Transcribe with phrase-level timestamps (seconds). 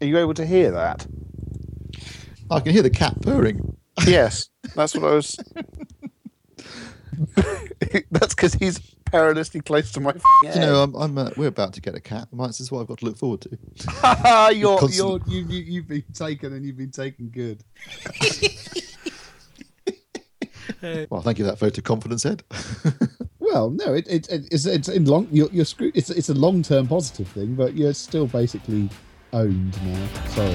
[0.00, 1.06] Are you able to hear that?
[2.50, 3.76] I can hear the cat purring.
[4.06, 5.36] Yes, that's what I was.
[8.10, 10.14] that's because he's perilously close to my.
[10.42, 12.28] You know, I'm, I'm uh, we're about to get a cat.
[12.32, 13.50] This is what I've got to look forward to.
[14.54, 17.62] you're, Constant- you're, you, you, you've been taken and you've been taken good.
[21.08, 22.42] Well, thank you for that vote of confidence, Ed.
[23.38, 25.28] Well, no, it, it, it- it's it's in long.
[25.30, 25.96] You're, you're screwed.
[25.96, 28.90] It's it's a long term positive thing, but you're still basically
[29.34, 30.08] owned now.
[30.28, 30.54] Sorry.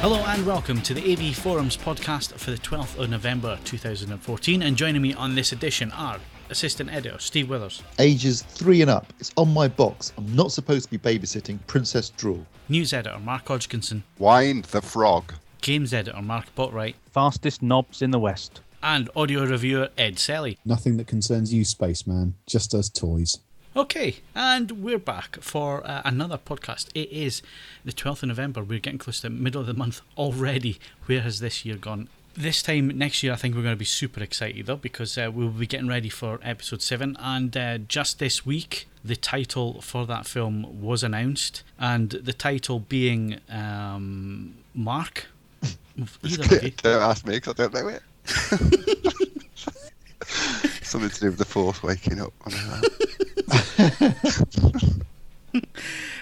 [0.00, 4.62] Hello and welcome to the AV Forums podcast for the 12th of November 2014.
[4.62, 6.18] And joining me on this edition are
[6.52, 9.12] Assistant Editor Steve Withers, Ages three and up.
[9.18, 10.12] It's on my box.
[10.16, 12.46] I'm not supposed to be babysitting Princess Drool.
[12.68, 15.32] News Editor Mark Hodgkinson, Wind the frog.
[15.62, 18.60] Games Editor Mark Botwright, fastest knobs in the West.
[18.82, 20.58] and Audio Reviewer Ed Selley.
[20.64, 22.34] Nothing that concerns you, spaceman.
[22.46, 23.38] Just us toys.
[23.74, 26.88] Okay, and we're back for uh, another podcast.
[26.94, 27.40] It is
[27.86, 28.62] the 12th of November.
[28.62, 30.78] We're getting close to the middle of the month already.
[31.06, 32.08] Where has this year gone?
[32.34, 35.30] This time next year, I think we're going to be super excited though because uh,
[35.32, 37.16] we'll be getting ready for episode 7.
[37.20, 42.80] And uh, just this week, the title for that film was announced, and the title
[42.80, 45.26] being um, Mark.
[45.96, 48.02] Don't ask me because I don't know it.
[50.82, 52.32] Something to do with the fourth waking up.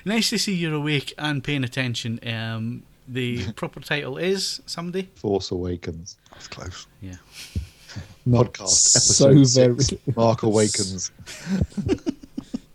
[0.04, 2.18] Nice to see you're awake and paying attention.
[2.26, 5.10] Um, the proper title is somebody.
[5.16, 6.16] Force Awakens.
[6.32, 6.86] That's close.
[7.00, 7.16] Yeah.
[8.26, 10.16] Not Podcast so episode very, six.
[10.16, 11.10] Mark Awakens.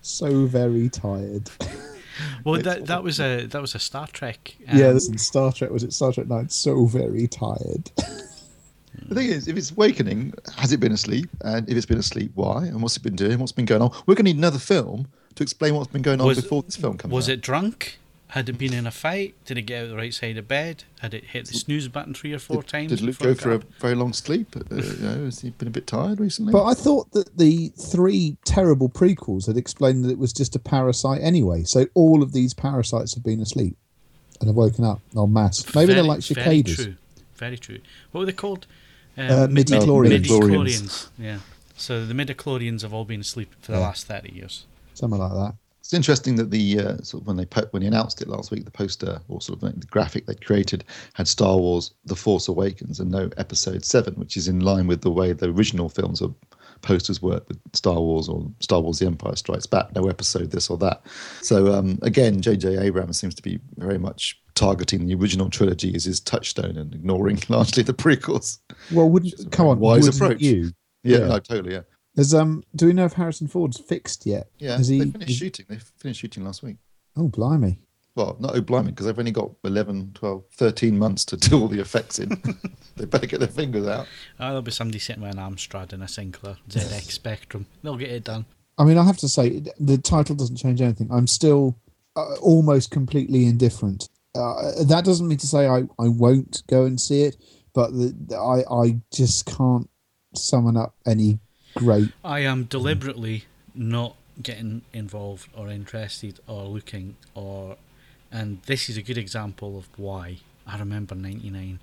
[0.02, 1.50] so very tired.
[2.44, 4.56] Well, that that was a that was a Star Trek.
[4.70, 6.50] um, yeah, listen, Star Trek was it Star Trek Nine?
[6.50, 7.92] So very tired.
[9.08, 11.30] The thing is, if it's awakening, has it been asleep?
[11.42, 12.66] And if it's been asleep, why?
[12.66, 13.38] And what's it been doing?
[13.40, 13.92] What's been going on?
[14.08, 16.76] We're going to need another film to explain what's been going on Was- before this
[16.78, 17.34] film comes Was out.
[17.34, 18.00] it drunk?
[18.36, 19.34] Had it been in a fight?
[19.46, 20.84] Did it get out the right side of bed?
[21.00, 22.90] Had it hit the snooze button three or four Did, times?
[22.90, 24.54] did Luke go for a very long sleep?
[24.58, 26.52] Uh, you know, has he been a bit tired recently?
[26.52, 30.60] But I thought that the three terrible prequels had explained that it was just a
[30.60, 31.64] parasite anyway.
[31.64, 33.78] So all of these parasites have been asleep
[34.42, 35.64] and have woken up en masse.
[35.74, 36.76] Maybe they're Very- like Very cicadas.
[36.76, 36.96] true.
[37.38, 37.80] Very true.
[38.12, 38.68] What were they called?
[39.18, 40.26] Uh, midichlorians.
[40.26, 41.08] Midichlorians.
[41.18, 41.40] Yeah.
[41.78, 43.84] So the midichlorians have all been asleep for the Yeah.
[43.86, 44.66] last thirty years.
[44.94, 45.56] Something like that.
[45.86, 48.50] It's interesting that the uh, sort of when they po- when he announced it last
[48.50, 52.48] week, the poster or sort of the graphic they created had Star Wars: The Force
[52.48, 56.24] Awakens and no Episode Seven, which is in line with the way the original films
[56.24, 56.34] or
[56.82, 59.94] posters work with Star Wars or Star Wars: The Empire Strikes Back.
[59.96, 61.04] No episode this or that.
[61.44, 62.80] So um, again, J.J.
[62.80, 67.38] Abrams seems to be very much targeting the original trilogy as his touchstone and ignoring
[67.50, 68.58] largely the prequels.
[68.92, 69.80] Well, Which is a wouldn't come on?
[69.80, 70.42] wise approach.
[70.42, 70.72] You
[71.04, 71.28] Yeah, Yeah.
[71.28, 71.74] no, totally.
[71.76, 71.82] Yeah,
[72.16, 72.64] There's um.
[72.76, 74.48] Do we know if Harrison Ford's fixed yet?
[74.58, 74.78] yeah.
[74.78, 75.00] Has he?
[75.00, 75.66] they finished is- shooting.
[75.70, 76.78] They finished shooting last week.
[77.18, 77.80] oh, blimey!
[78.16, 81.68] well, not oh blimey, because they've only got 11, 12, 13 months to do all
[81.68, 82.30] the effects in.
[82.96, 84.08] they better get their fingers out.
[84.40, 87.66] Oh, there'll be somebody sitting with an Amstrad and a Sinclair ZX Spectrum.
[87.84, 88.46] They'll get it done.
[88.78, 91.10] I mean, I have to say, the title doesn't change anything.
[91.12, 91.78] I'm still
[92.16, 94.08] uh, almost completely indifferent.
[94.34, 97.36] Uh, that doesn't mean to say I, I won't go and see it,
[97.74, 99.90] but the, the- I I just can't
[100.36, 101.40] summon up any
[101.76, 102.12] great.
[102.24, 107.78] I am deliberately not getting involved or interested or looking or
[108.32, 110.38] and this is a good example of why
[110.68, 111.80] I remember 99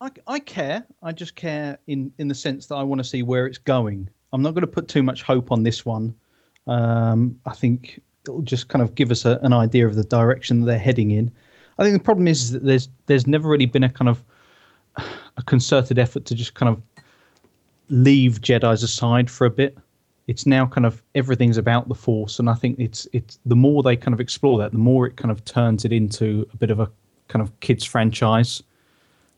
[0.00, 0.84] I, I care.
[1.02, 4.08] I just care in, in the sense that I want to see where it's going.
[4.32, 6.12] I'm not going to put too much hope on this one.
[6.66, 10.60] Um, I think it'll just kind of give us a, an idea of the direction
[10.60, 11.30] that they're heading in.
[11.78, 14.24] I think the problem is that there's there's never really been a kind of
[15.36, 16.82] a concerted effort to just kind of
[17.92, 19.76] leave Jedi's aside for a bit.
[20.26, 23.82] It's now kind of everything's about the Force, and I think it's it's the more
[23.82, 26.70] they kind of explore that, the more it kind of turns it into a bit
[26.70, 26.90] of a
[27.28, 28.62] kind of kids franchise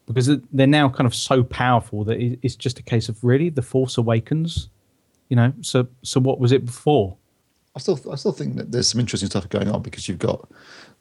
[0.06, 3.62] because they're now kind of so powerful that it's just a case of really the
[3.62, 4.68] Force Awakens,
[5.28, 5.52] you know.
[5.62, 7.16] So so what was it before?
[7.76, 10.48] I still, I still think that there's some interesting stuff going on because you've got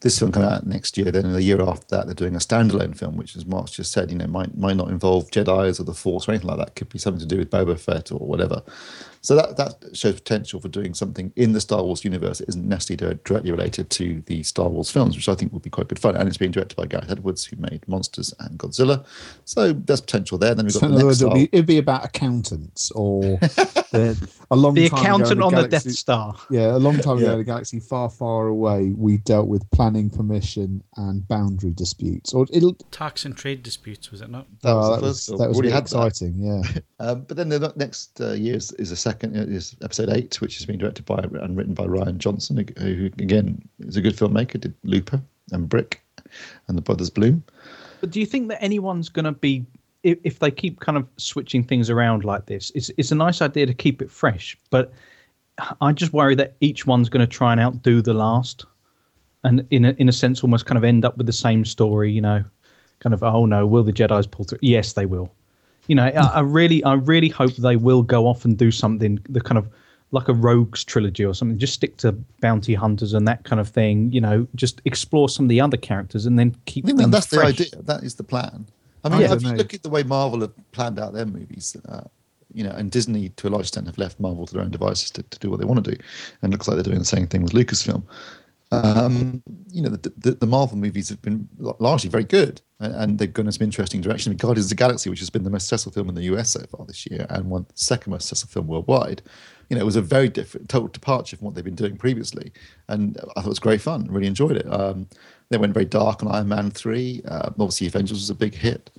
[0.03, 1.09] this film coming out next year.
[1.11, 4.11] Then the year after that, they're doing a standalone film, which, as Mark's just said,
[4.11, 6.75] you know, might might not involve Jedi's or the Force or anything like that.
[6.75, 8.61] Could be something to do with Boba Fett or whatever.
[9.21, 12.67] So that that shows potential for doing something in the Star Wars universe that isn't
[12.67, 15.99] necessarily directly related to the Star Wars films, which I think would be quite good
[15.99, 16.17] fun.
[16.17, 19.05] And it's being directed by Gareth Edwards, who made Monsters and Godzilla.
[19.45, 20.53] So there's potential there.
[20.53, 23.21] Then we've got So the next words, it'll Star- be, it'd be about accountants or
[23.93, 26.35] the, a long The time accountant a on the galaxy- Death Star.
[26.49, 27.33] Yeah, a long time ago Yeah.
[27.35, 32.33] in a galaxy far, far away, we dealt with planet planning permission and boundary disputes.
[32.33, 32.73] Or it'll.
[32.91, 34.47] Tax and trade disputes, was it not?
[34.61, 36.07] That was oh, the that was, that was really had that.
[36.07, 36.35] exciting.
[36.37, 36.61] Yeah.
[36.99, 40.55] Um, but then the next uh, year is, is a second is episode eight, which
[40.55, 44.15] has been directed by and written by Rian Johnson, who, who again is a good
[44.15, 44.61] filmmaker.
[44.61, 46.01] Did Looper and Brick
[46.69, 47.43] and the Brothers Bloom.
[47.99, 49.65] But do you think that anyone's going to be,
[50.03, 53.41] if, if they keep kind of switching things around like this, it's, it's a nice
[53.41, 54.57] idea to keep it fresh.
[54.69, 54.93] But
[55.81, 58.65] I just worry that each one's going to try and outdo the last,
[59.43, 62.11] and in a, in a sense, almost kind of end up with the same story.
[62.11, 62.43] You know,
[62.99, 64.59] kind of oh no, will the Jedi's pull through?
[64.61, 65.31] Yes, they will.
[65.87, 69.19] You know, I, I really, I really hope they will go off and do something.
[69.27, 69.67] The kind of
[70.11, 71.57] like a rogues trilogy or something.
[71.57, 74.11] Just stick to bounty hunters and that kind of thing.
[74.11, 77.11] You know, just explore some of the other characters and then keep I think them
[77.11, 77.67] that, that's the idea.
[77.81, 78.67] That is the plan.
[79.03, 79.55] I mean, I if don't you know.
[79.55, 82.03] look at the way Marvel have planned out their movies, uh,
[82.53, 85.11] you know, and Disney to a large extent have left Marvel to their own devices
[85.11, 85.97] to, to do what they want to do,
[86.41, 88.03] and it looks like they're doing the same thing with Lucasfilm.
[88.73, 93.19] Um, you know, the, the, the Marvel movies have been largely very good, and, and
[93.19, 94.29] they've gone in some interesting direction.
[94.29, 96.23] I mean, Guardians of the Galaxy, which has been the most successful film in the
[96.33, 99.21] US so far this year, and one second most successful film worldwide,
[99.69, 102.51] you know, it was a very different, total departure from what they've been doing previously,
[102.89, 104.07] and I thought it was great fun.
[104.09, 104.71] Really enjoyed it.
[104.71, 105.07] Um,
[105.49, 107.21] they went very dark on Iron Man three.
[107.27, 108.89] Uh, obviously, Avengers was a big hit.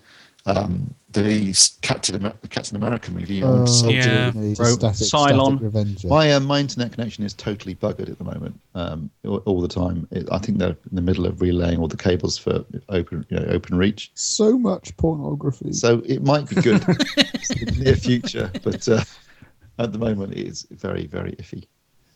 [0.46, 3.42] Um, the Captain, Amer- Captain America movie.
[3.42, 4.30] Oh, on Soldier- Yeah.
[4.32, 5.70] dear me, static, Cylon.
[5.70, 9.60] static my uh, my internet connection is totally buggered at the moment, um, all, all
[9.62, 10.06] the time.
[10.10, 13.38] It, I think they're in the middle of relaying all the cables for open, you
[13.38, 14.10] know, Openreach.
[14.14, 15.72] so much pornography.
[15.72, 19.04] So it might be good in the near future, but uh,
[19.78, 21.64] at the moment it is very, very iffy.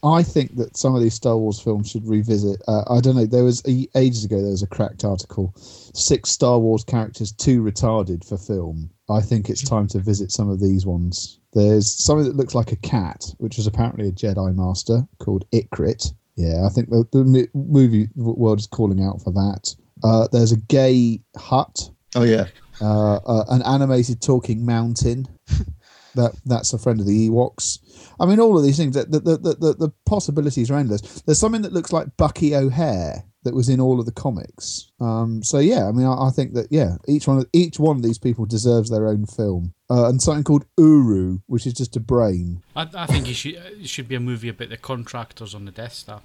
[0.03, 2.63] I think that some of these Star Wars films should revisit.
[2.69, 3.27] Uh, I don't know.
[3.27, 7.63] There was a, ages ago there was a cracked article, six Star Wars characters too
[7.63, 8.91] retarded for film.
[9.11, 11.41] I think it's time to visit some of these ones.
[11.53, 16.13] There's something that looks like a cat, which is apparently a Jedi Master called Ikrit.
[16.37, 19.75] Yeah, I think the, the movie world is calling out for that.
[20.05, 22.47] Uh, there's a gay Hutt, Oh yeah,
[22.81, 25.27] uh, uh, an animated talking mountain.
[26.15, 27.79] that that's a friend of the Ewoks.
[28.21, 28.95] I mean, all of these things.
[28.95, 31.23] The the, the, the the possibilities are endless.
[31.23, 34.91] There's something that looks like Bucky O'Hare that was in all of the comics.
[35.01, 37.97] Um, so yeah, I mean, I, I think that yeah, each one of each one
[37.97, 39.75] of these people deserves their own film.
[39.91, 42.63] Uh, and something called Uru, which is just a brain.
[42.77, 45.73] I, I think you should it should be a movie about the contractors on the
[45.73, 46.21] Death Star.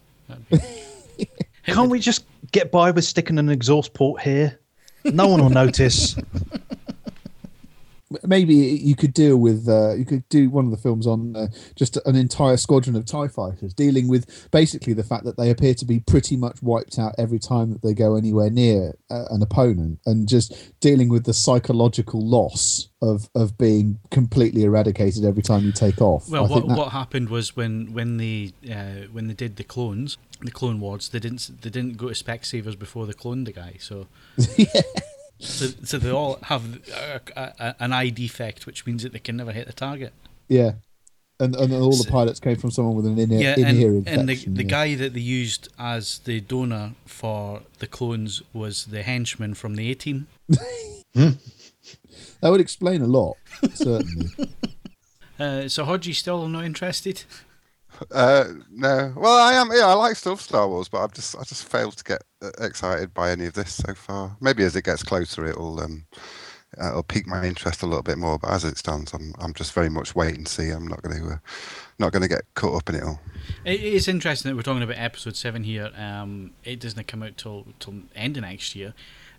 [0.50, 0.60] Be-
[1.66, 4.60] Can't we just get by with sticking an exhaust port here?
[5.06, 6.16] No one will notice.
[8.26, 11.48] Maybe you could deal with uh, you could do one of the films on uh,
[11.76, 15.74] just an entire squadron of Tie fighters dealing with basically the fact that they appear
[15.76, 19.42] to be pretty much wiped out every time that they go anywhere near uh, an
[19.42, 25.64] opponent, and just dealing with the psychological loss of of being completely eradicated every time
[25.66, 26.30] you take off.
[26.30, 30.18] Well, what that- what happened was when when they uh, when they did the clones,
[30.42, 33.76] the Clone Wars, they didn't they didn't go to Specsavers before they cloned the guy.
[33.80, 34.08] So
[35.44, 39.38] so, so they all have a, a, an eye defect, which means that they can
[39.38, 40.14] never hit the target.
[40.48, 40.74] yeah,
[41.40, 44.08] and and all the pilots came from someone with an in yeah, in ear and,
[44.08, 44.54] and the infection.
[44.56, 44.70] the yeah.
[44.70, 49.92] guy that they used as the donor for the clones was the henchman from the
[49.92, 50.28] A Team.
[51.14, 51.38] that
[52.42, 53.38] would explain a lot,
[53.74, 54.28] certainly.
[55.40, 57.24] Uh, so Hodgie still not interested?
[58.12, 59.14] Uh, no.
[59.16, 59.70] Well, I am.
[59.72, 62.52] Yeah, I like stuff Star Wars, but I've just I just failed to get uh,
[62.60, 64.38] excited by any of this so far.
[64.42, 66.06] Maybe as it gets closer, it'll um,
[66.78, 68.40] it'll pique my interest a little bit more.
[68.40, 70.70] But as it stands, I'm I'm just very much wait and see.
[70.70, 71.38] I'm not going to uh,
[72.00, 73.20] not going to get caught up in it all.
[73.66, 75.92] It is interesting that we're talking about episode seven here.
[75.98, 78.94] Um, it doesn't come out till till end of next year.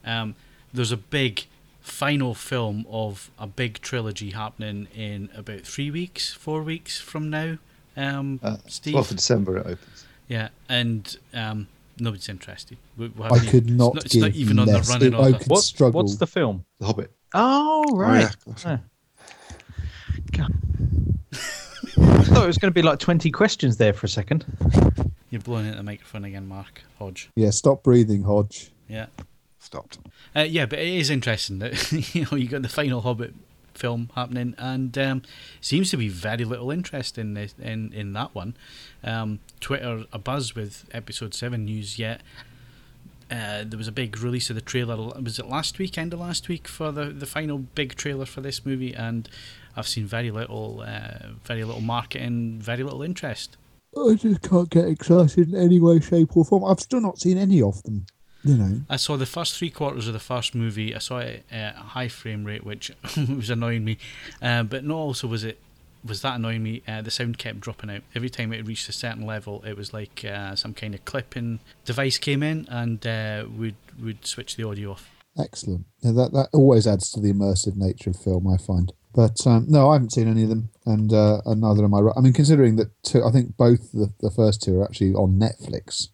[0.04, 0.35] Um,
[0.73, 1.47] there's a big
[1.80, 7.59] final film of a big trilogy happening in about three weeks, four weeks from now.
[7.96, 10.04] Um, uh, Steve, 12th of December it opens.
[10.28, 12.76] yeah, and um, nobody's interested.
[12.96, 15.12] We, we I could even- not It's not, it's give not even on the running
[15.12, 15.38] It- I order.
[15.38, 16.02] could What, struggle.
[16.02, 16.64] what's the film?
[16.80, 17.12] The Hobbit.
[17.34, 18.34] Oh, right.
[18.48, 18.78] Oh, Yeah.
[20.32, 20.52] God.
[21.32, 21.36] I
[22.24, 24.44] thought it was going to be like 20 questions there for a second.
[25.30, 27.30] You're blowing out the microphone again, Mark Hodge.
[27.36, 28.70] Yeah, stop breathing, Hodge.
[28.88, 29.06] Yeah.
[29.60, 29.98] Stopped.
[30.36, 33.34] Uh, yeah, but it is interesting that you know you got the final Hobbit
[33.75, 35.23] film happening, and um,
[35.61, 38.57] seems to be very little interest in this, in in that one.
[39.02, 42.21] Um, Twitter a buzz with episode seven news yet.
[43.31, 44.97] Uh, there was a big release of the trailer.
[44.97, 45.97] Was it last week?
[45.97, 49.28] End of last week for the the final big trailer for this movie, and
[49.76, 53.57] I've seen very little, uh, very little marketing, very little interest.
[53.97, 56.64] I just can't get excited in any way, shape, or form.
[56.64, 58.07] I've still not seen any of them.
[58.44, 60.94] You know, I saw the first three quarters of the first movie.
[60.94, 63.98] I saw it at a high frame rate, which was annoying me.
[64.42, 65.58] Uh, but no, also was it
[66.04, 66.82] was that annoying me.
[66.86, 69.64] Uh, the sound kept dropping out every time it reached a certain level.
[69.66, 74.26] It was like uh, some kind of clipping device came in and uh, would would
[74.26, 75.10] switch the audio off.
[75.38, 75.86] Excellent.
[76.00, 78.92] Yeah, that that always adds to the immersive nature of film, I find.
[79.14, 82.00] But um, no, I haven't seen any of them, and uh, and neither am I.
[82.16, 85.38] I mean, considering that two, I think both the, the first two are actually on
[85.38, 86.08] Netflix,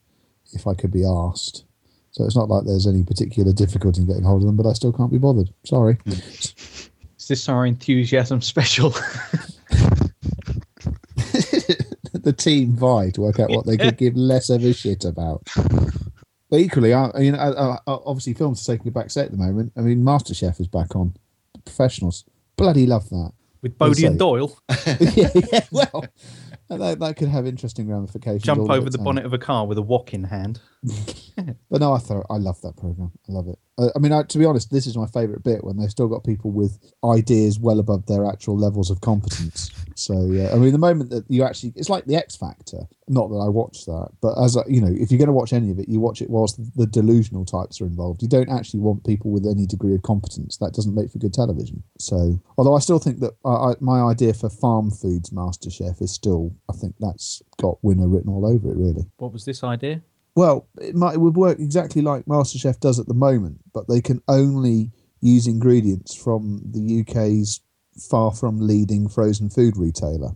[0.52, 1.64] if I could be asked.
[2.12, 4.72] So it's not like there's any particular difficulty in getting hold of them, but I
[4.72, 5.50] still can't be bothered.
[5.64, 5.96] Sorry.
[6.06, 8.90] Is this our enthusiasm special?
[12.22, 15.46] the team vie to work out what they could give less of a shit about.
[16.50, 19.30] But equally, I, you know, uh, uh, obviously, films are taking a back seat at
[19.30, 19.72] the moment.
[19.76, 21.14] I mean, MasterChef is back on.
[21.64, 22.24] Professionals,
[22.56, 23.32] bloody love that.
[23.62, 26.06] With Bodie and Doyle, yeah, yeah, well,
[26.68, 28.42] that, that could have interesting ramifications.
[28.42, 29.04] jump over the the time.
[29.04, 30.60] bonnet of a car with a wok in hand.
[31.70, 33.12] But no, I thought I love that program.
[33.28, 33.58] I love it.
[33.78, 36.08] Uh, I mean, I, to be honest, this is my favourite bit when they've still
[36.08, 39.70] got people with ideas well above their actual levels of competence.
[39.94, 42.80] So, I mean, the moment that you actually, it's like the X Factor.
[43.08, 45.52] Not that I watch that, but as I, you know, if you're going to watch
[45.52, 48.22] any of it, you watch it whilst the delusional types are involved.
[48.22, 50.58] You don't actually want people with any degree of competence.
[50.58, 51.82] That doesn't make for good television.
[51.98, 56.12] So, although I still think that I, I, my idea for Farm Foods MasterChef is
[56.12, 59.04] still, I think that's got winner written all over it, really.
[59.16, 60.02] What was this idea?
[60.40, 64.00] Well, it might it would work exactly like MasterChef does at the moment, but they
[64.00, 67.60] can only use ingredients from the UK's
[68.08, 70.30] far from leading frozen food retailer.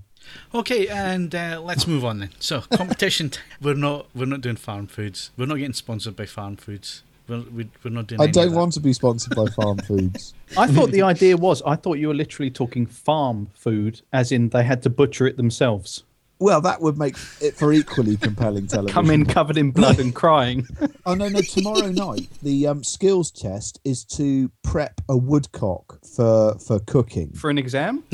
[0.55, 2.33] Okay, and uh, let's move on then.
[2.39, 3.31] So competition.
[3.31, 5.31] t- we're not we're not doing farm foods.
[5.39, 7.03] We're not getting sponsored by farm foods.
[7.27, 8.21] We're we, we're not doing.
[8.21, 8.59] I any don't that.
[8.59, 10.35] want to be sponsored by Farm Foods.
[10.59, 14.51] I thought the idea was, I thought you were literally talking farm food, as in
[14.51, 16.05] they had to butcher it themselves.
[16.45, 18.93] Well, that would make it for equally compelling television.
[18.93, 20.67] Come in covered in blood and crying.
[21.07, 21.43] Oh no, no!
[21.43, 27.31] Tomorrow night, the um, skills test is to prep a woodcock for for cooking.
[27.33, 28.05] for an exam.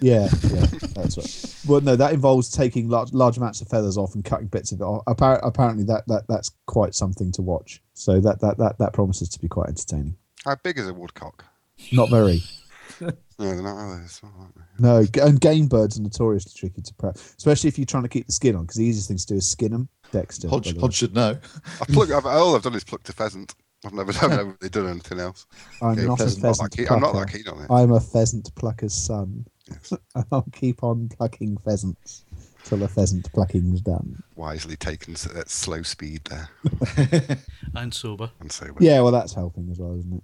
[0.00, 1.54] Yeah, yeah, that's right.
[1.68, 4.80] Well, no, that involves taking large, large amounts of feathers off and cutting bits of
[4.80, 5.04] it off.
[5.04, 7.80] Appar- apparently, that, that that's quite something to watch.
[7.94, 10.16] So that, that that that promises to be quite entertaining.
[10.44, 11.44] How big is a woodcock?
[11.92, 12.42] Not very.
[13.40, 13.76] No, they're not.
[13.76, 14.02] Are they?
[14.26, 14.62] Not, aren't they?
[14.80, 18.26] No, and game birds are notoriously tricky to prep, especially if you're trying to keep
[18.26, 18.62] the skin on.
[18.62, 19.88] Because the easiest thing to do is skin them.
[20.10, 20.76] Dexter, by Hodge.
[20.76, 21.38] Hodge should know.
[21.80, 23.54] I've plucked, I've, all I've done is plucked a pheasant.
[23.86, 25.46] I've never, I've never really done anything else.
[25.80, 27.70] I'm Yeah, not a pheasant, I'm not, that keen, I'm not that keen on it.
[27.70, 29.46] I'm a pheasant plucker's son.
[29.70, 29.92] Yes.
[30.32, 32.24] I'll keep on plucking pheasants
[32.64, 34.20] till the pheasant plucking's done.
[34.34, 36.48] Wisely taken at slow speed there.
[37.76, 38.32] and sober.
[38.40, 40.22] And so, Yeah, well, that's helping as well, isn't it?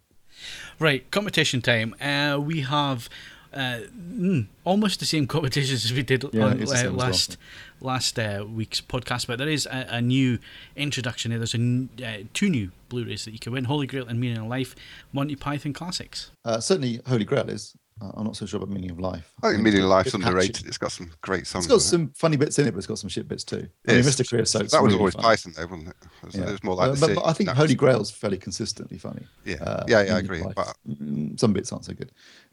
[0.78, 1.94] Right, competition time.
[2.00, 3.08] Uh, we have
[3.52, 7.36] uh, mm, almost the same competitions as we did Yeah, on uh, last
[7.80, 10.38] last uh, week's podcast, but there is a, a new
[10.76, 11.38] introduction here.
[11.38, 14.38] There's a, n- uh, two new Blu-rays that you can win: Holy Grail and Meaning
[14.38, 14.74] of Life,
[15.12, 16.30] Monty Python Classics.
[16.44, 17.74] Uh, certainly, Holy Grail is.
[18.02, 19.32] Uh, I'm not so sure about Meaning of Life.
[19.42, 20.28] I think Meaning of a Life's bit catchy.
[20.28, 20.66] underrated.
[20.66, 21.64] It's got some great songs.
[21.66, 21.82] It's got in it.
[21.82, 23.68] some funny bits in it, but it's got some shit bits too.
[23.88, 24.16] I mean, Yes.
[24.20, 24.28] Mr.
[24.28, 25.24] Creosote's That was really always funny.
[25.28, 25.94] Python, though, wasn't it?
[26.02, 26.42] It was, Yeah.
[26.48, 29.22] it was more like Uh, but, but I think no, Holy Grail's fairly consistently funny.
[29.44, 30.42] Yeah, Uh, yeah, yeah, I agree.
[30.56, 32.10] But mm, some bits aren't so good.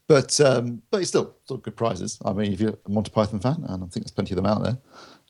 [0.07, 2.19] But um, but it's still still good prizes.
[2.24, 4.45] I mean, if you're a Monty Python fan, and I think there's plenty of them
[4.45, 4.77] out there,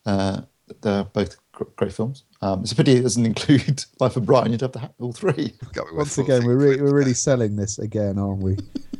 [0.06, 0.41] uh,
[0.82, 1.38] they're both
[1.75, 2.24] great films.
[2.41, 4.51] Um, it's a pity it doesn't include Life of Brian.
[4.51, 5.53] You'd have to have all three.
[5.74, 8.58] got me with Once again, we're, re- we're really selling this again, aren't we?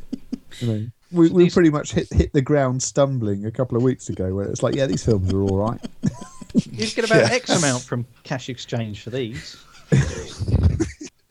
[0.60, 3.82] you know, we, we These- pretty much hit hit the ground stumbling a couple of
[3.82, 5.80] weeks ago, where it's like, yeah, these films are all right.
[6.54, 9.56] You get about X amount from cash exchange for these.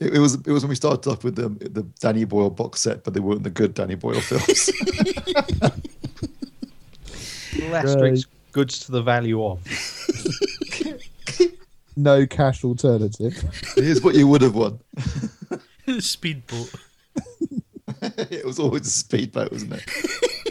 [0.00, 2.80] It, it was it was when we started off with the the Danny Boyle box
[2.80, 4.68] set, but they weren't the good Danny Boyle films.
[7.54, 9.60] Little asterisk, goods to the value of.
[11.96, 13.44] No cash alternative.
[13.76, 14.80] Here's what you would have won.
[16.00, 16.74] Speedboat.
[18.30, 19.84] it was always a speedboat, wasn't it?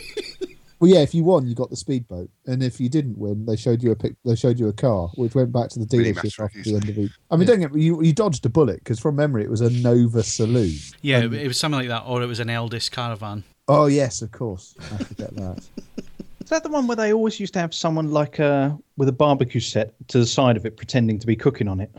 [0.79, 3.55] Well, yeah, if you won, you got the speedboat, and if you didn't win, they
[3.55, 6.11] showed you a pic- they showed you a car, which went back to the Really
[6.11, 7.11] dealership matter, after the end of each.
[7.29, 9.61] I mean, don't get me, you you dodged a bullet because from memory it was
[9.61, 10.73] a Nova Saloon.
[11.03, 13.43] Yeah, Um, it was something like that, or it was an Elddis caravan.
[13.67, 14.73] Oh yes, of course.
[14.91, 15.63] I forget that.
[16.43, 19.11] Is that the one where they always used to have someone like uh, with a
[19.13, 21.91] barbecue set to the side of it, pretending to be cooking on it?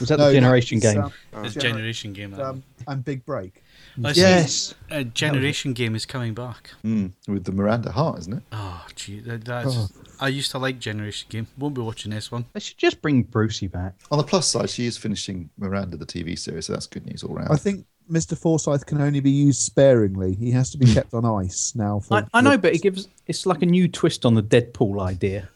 [0.00, 1.04] Was that No, the generation game?
[1.04, 1.12] um,
[1.44, 2.32] It's Gener- generation game.
[2.32, 3.62] that um, and Big Break.
[4.02, 4.10] One.
[4.10, 4.74] I see yes.
[4.90, 6.70] A generation game is coming back.
[6.84, 8.42] Mm, with the Miranda Hart, isn't it?
[8.52, 9.76] Oh, gee, that, that's.
[9.76, 9.88] Oh.
[10.20, 11.46] I used to like Generation Game.
[11.58, 12.44] Won't be watching this one.
[12.52, 13.94] They should just bring Brucey back.
[14.10, 17.22] On the plus side, she is finishing Miranda, the TV series, so that's good news
[17.22, 17.52] all round.
[17.52, 18.36] I think Mr.
[18.36, 20.34] Forsyth can only be used sparingly.
[20.34, 22.00] He has to be kept on ice now.
[22.00, 25.00] For, I, I know, but it gives it's like a new twist on the Deadpool
[25.00, 25.48] idea.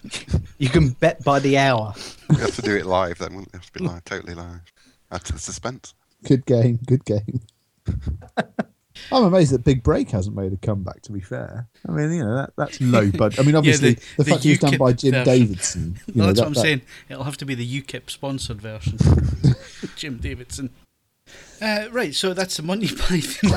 [0.58, 1.92] you can bet by the hour.
[2.30, 3.56] You have to do it live then, wouldn't it?
[3.56, 4.60] It have to be live, totally live.
[5.10, 5.94] Add to the suspense.
[6.24, 7.40] good game, good game.
[9.12, 11.02] I'm amazed that Big Break hasn't made a comeback.
[11.02, 13.10] To be fair, I mean, you know, that, that's low.
[13.16, 15.24] But I mean, obviously, the- the, the fact it was done by Jim version.
[15.24, 15.98] Davidson.
[16.06, 16.82] You Well, know, that's that- what I'm that- saying.
[17.08, 18.98] It'll have to be the UKIP sponsored version.
[19.96, 20.70] Jim Davidson.
[21.62, 23.50] Uh, right, so that's the Monty Python.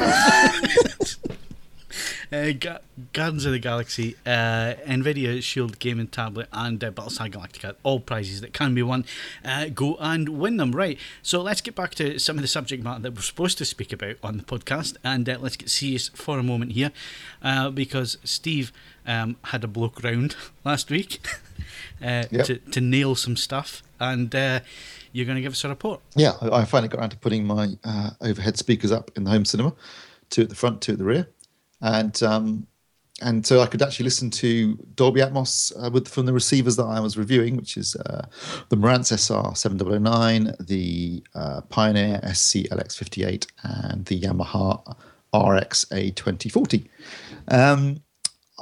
[2.32, 2.80] Uh, Ga-
[3.14, 7.76] Guardians of the Galaxy, uh, Nvidia Shield Gaming Tablet, and uh, Battlestar Galactica.
[7.84, 9.06] All prizes that can be won.
[9.44, 10.72] Uh, go and win them.
[10.72, 13.66] Right, so let's get back to some of the subject matter that we're supposed to
[13.66, 16.92] speak about on the podcast, and uh, let's get serious for a moment here,
[17.44, 18.72] uh, because Steve
[19.06, 21.20] um, had a bloke round last week
[22.04, 22.46] uh, Yep.
[22.46, 24.60] to, to nail some stuff, and uh,
[25.12, 26.00] you're going to give us a report.
[26.16, 29.30] Yeah, I, I finally got around to putting my uh, overhead speakers up in the
[29.32, 29.74] home cinema,
[30.30, 31.28] two at the front, two at the rear,
[31.82, 32.68] and um,
[33.22, 36.86] and so I could actually listen to Dolby Atmos uh, with from the receivers that
[36.86, 38.26] I was reviewing, which is uh,
[38.70, 44.80] the Marantz SR 7009, the uh, Pioneer SC LX58, and the Yamaha
[45.34, 46.88] RX A2040.
[47.50, 48.02] Um,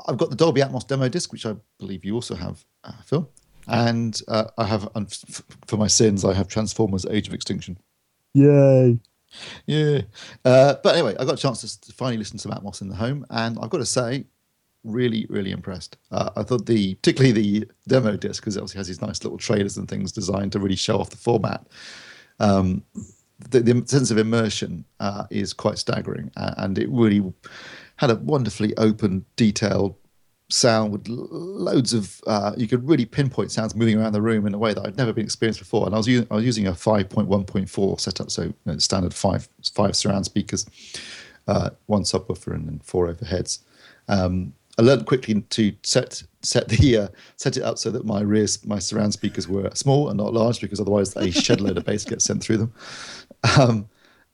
[0.07, 3.29] I've got the Dolby Atmos demo disc, which I believe you also have, uh, Phil.
[3.67, 4.89] And uh, I have,
[5.67, 7.77] for my sins, I have Transformers: Age of Extinction.
[8.33, 8.99] Yay!
[9.65, 10.01] Yeah.
[10.43, 12.95] Uh, but anyway, I got a chance to finally listen to some Atmos in the
[12.95, 14.25] home, and I've got to say,
[14.83, 15.97] really, really impressed.
[16.11, 19.37] Uh, I thought the, particularly the demo disc, because it obviously has these nice little
[19.37, 21.67] trailers and things designed to really show off the format.
[22.39, 22.83] Um,
[23.49, 27.33] the, the sense of immersion uh, is quite staggering, and it really
[27.97, 29.95] had a wonderfully open, detailed
[30.49, 34.53] sound with loads of uh, you could really pinpoint sounds moving around the room in
[34.53, 35.85] a way that I'd never been experienced before.
[35.85, 39.47] And I was using I was using a 5.1.4 setup, so you know, standard five
[39.73, 40.65] five surround speakers,
[41.47, 43.59] uh, one subwoofer and then four overheads.
[44.07, 48.21] Um, I learned quickly to set set the uh, set it up so that my
[48.21, 51.85] rear my surround speakers were small and not large because otherwise a shed load of
[51.85, 52.73] bass gets sent through them.
[53.57, 53.87] Um,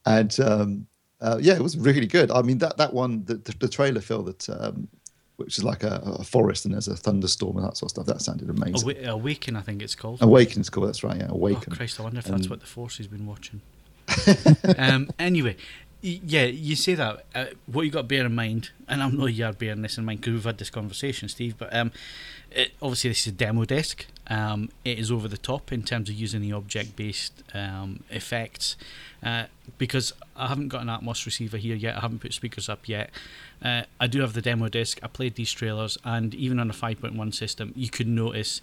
[0.06, 0.86] and um,
[1.20, 2.30] uh, yeah, it was really good.
[2.30, 4.88] I mean that that one the, the, trailer Phil that um,
[5.36, 8.06] which is like a, a forest and there's a thunderstorm and that sort of stuff.
[8.06, 8.88] That sounded amazing.
[9.04, 10.22] Awa- Awaken, I think it's called.
[10.22, 10.88] Awaken is called.
[10.88, 11.16] That's right.
[11.18, 11.36] Yeah, Oh
[11.76, 12.00] Christ!
[12.00, 13.60] I wonder if that's Um, what the Force has been watching.
[14.78, 15.56] um, anyway,
[16.00, 17.24] yeah, you say that.
[17.34, 20.04] Uh, what you got to bear in mind, and I'm not you're bearing this in
[20.04, 21.56] mind because we've had this conversation, Steve.
[21.58, 21.92] But um,
[22.50, 24.06] it, obviously this is a demo disc.
[24.28, 28.76] Um, it is over the top in terms of using the object-based um, effects.
[29.22, 29.44] Uh,
[29.78, 33.10] because I haven't got an Atmos receiver here yet, I haven't put speakers up yet.
[33.62, 34.98] Uh, I do have the demo disc.
[35.02, 38.60] I played these trailers, and even on a 5.1 system, you could notice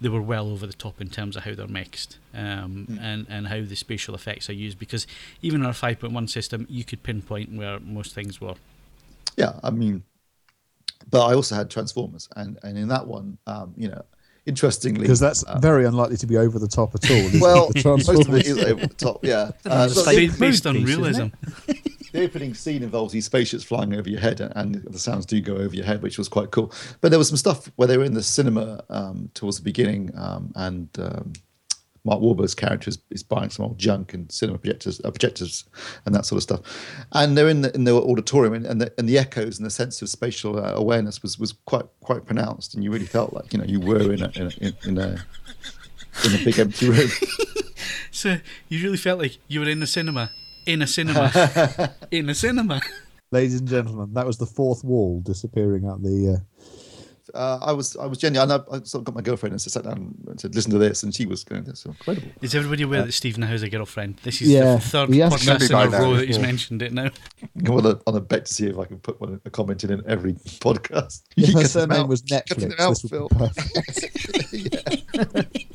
[0.00, 3.48] they were well over the top in terms of how they're mixed um, and, and
[3.48, 4.78] how the spatial effects are used.
[4.78, 5.06] Because
[5.40, 8.56] even on a 5.1 system, you could pinpoint where most things were.
[9.36, 10.04] Yeah, I mean,
[11.10, 14.02] but I also had Transformers, and and in that one, um, you know,
[14.46, 17.16] interestingly, Because that's uh, very unlikely to be over the top at all.
[17.16, 17.42] isn't it?
[17.42, 18.64] well, The most of it Transformers.
[18.64, 19.24] over the top.
[19.24, 21.26] Yeah, uh, so like- the, Ba- based on piece, realism.
[22.12, 25.40] the opening scene involves these spaceships flying over your head, and, and the sounds do
[25.40, 26.72] go over your head, which was quite cool.
[27.00, 30.10] But there was some stuff where they were in the cinema um, towards the beginning,
[30.16, 31.32] um, and um,
[32.06, 35.64] Mark Wahlberg's character is, is buying some old junk and cinema projectors, uh, projectors,
[36.06, 36.60] and that sort of stuff.
[37.12, 39.70] And they're in the in the auditorium, and, and, the, and the echoes and the
[39.70, 43.52] sense of spatial uh, awareness was was quite quite pronounced, and you really felt like
[43.52, 45.26] you know you were in a in a, in, in a
[46.24, 47.10] in a big empty room.
[48.16, 48.38] So
[48.70, 50.30] you really felt like you were in a cinema,
[50.64, 52.80] in a cinema, in a cinema.
[53.30, 56.36] Ladies and gentlemen, that was the fourth wall disappearing out the.
[56.38, 56.55] Uh,
[57.36, 58.50] uh, I was I was genuine.
[58.50, 61.02] I, I sort of got my girlfriend and sat down and said, "Listen to this,"
[61.02, 64.16] and she was going, "That's incredible." Is everybody aware that Steve now has a girlfriend?
[64.22, 65.98] This is Yeah, the third he podcast in a now.
[66.02, 66.42] row that he's Yeah.
[66.42, 67.10] mentioned it now.
[67.64, 69.84] I'm on a, on a bet to see if I can put one, a comment
[69.84, 70.32] in, in every
[70.66, 71.22] podcast.
[71.36, 72.08] if You her surname out.
[72.08, 73.28] was Cut Netflix, out, this would Phil.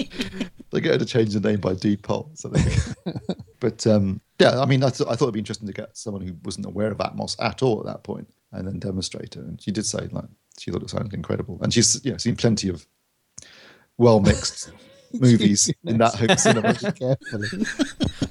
[0.71, 2.37] They get her to change the name by default.
[2.39, 3.13] So they-
[3.59, 6.21] but um, yeah, I mean, I, th- I thought it'd be interesting to get someone
[6.25, 9.39] who wasn't aware of Atmos at all at that point and then demonstrate it.
[9.39, 10.25] And she did say like
[10.61, 12.85] she thought it sounded incredible, and she's yeah seen plenty of
[13.97, 14.71] well mixed
[15.13, 16.73] movies in that home cinema.
[16.75, 17.65] Carefully.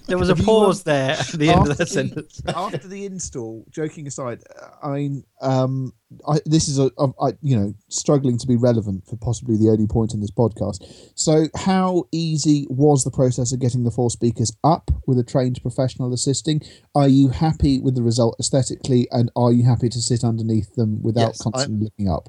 [0.07, 2.40] There was a pause there at the end of After that sentence.
[2.47, 4.43] After the install, joking aside,
[4.83, 5.93] I mean, um,
[6.27, 9.68] I, this is a, a, I, you know, struggling to be relevant for possibly the
[9.70, 10.83] only point in this podcast.
[11.14, 15.61] So, how easy was the process of getting the four speakers up with a trained
[15.62, 16.62] professional assisting?
[16.96, 21.01] Are you happy with the result aesthetically, and are you happy to sit underneath them
[21.03, 22.29] without Yes, I- constantly looking up?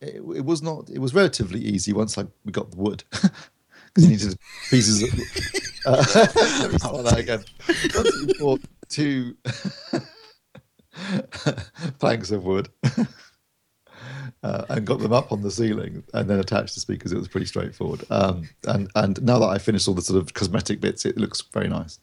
[0.00, 4.04] it, it was not it was relatively easy once I we got the wood because
[4.04, 4.36] you needed
[4.68, 5.08] pieces of
[5.86, 6.04] uh,
[6.60, 7.42] let me start that again
[7.94, 8.60] once we bought
[8.90, 9.34] two
[11.98, 12.68] planks of wood
[14.42, 17.28] uh, and got them up on the ceiling and then attached the speakers it was
[17.28, 21.04] pretty straightforward um, and and now that I finished all the sort of cosmetic bits
[21.04, 21.98] it looks very nice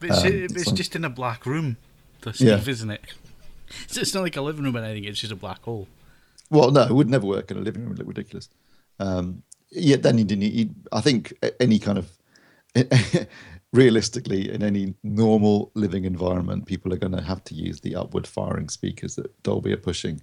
[0.00, 1.76] But it's, Um, it's so- just in a black room,
[2.22, 2.60] though, Steve, Yeah.
[2.70, 3.00] isn't it?
[3.88, 5.04] So it's not like a living room or anything.
[5.10, 5.88] It's just a black hole.
[6.50, 7.90] Well, no, it would never work in a living room.
[7.92, 8.48] It would look ridiculous.
[9.00, 10.44] Um, yeah, then you didn't.
[10.52, 12.08] You, I think any kind of
[13.76, 18.26] realistically in any normal living environment, people are going to have to use the upward
[18.26, 20.22] firing speakers that Dolby are pushing,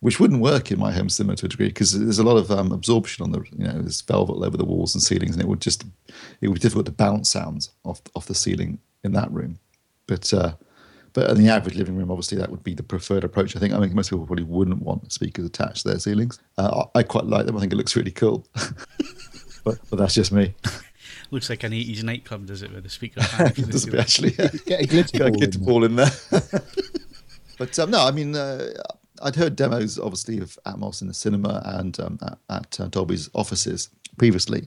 [0.00, 2.50] which wouldn't work in my home cinema to a degree because there's a lot of
[2.50, 5.48] um, absorption on the you know there's velvet over the walls and ceilings, and it
[5.48, 5.84] would just
[6.40, 9.58] it would be difficult to bounce sounds off off the ceiling in that room.
[10.06, 10.54] But uh,
[11.12, 13.56] but in the average living room, obviously, that would be the preferred approach.
[13.56, 13.74] I think.
[13.74, 16.38] I mean, most people probably wouldn't want speakers attached to their ceilings.
[16.58, 17.56] Uh, I I quite like them.
[17.56, 18.46] I think it looks really cool.
[19.64, 20.54] but, but that's just me.
[21.30, 24.00] Looks like an 80s nightclub, does it, with the speaker It does ceiling?
[24.00, 24.34] actually.
[24.38, 24.48] Yeah.
[24.66, 25.66] Get a glitter Got a ball glitter in there.
[25.66, 26.62] ball in there.
[27.58, 28.68] but um, no, I mean, uh,
[29.22, 33.30] I'd heard demos, obviously, of Atmos in the cinema and um, at, at uh, Dolby's
[33.34, 34.66] offices previously,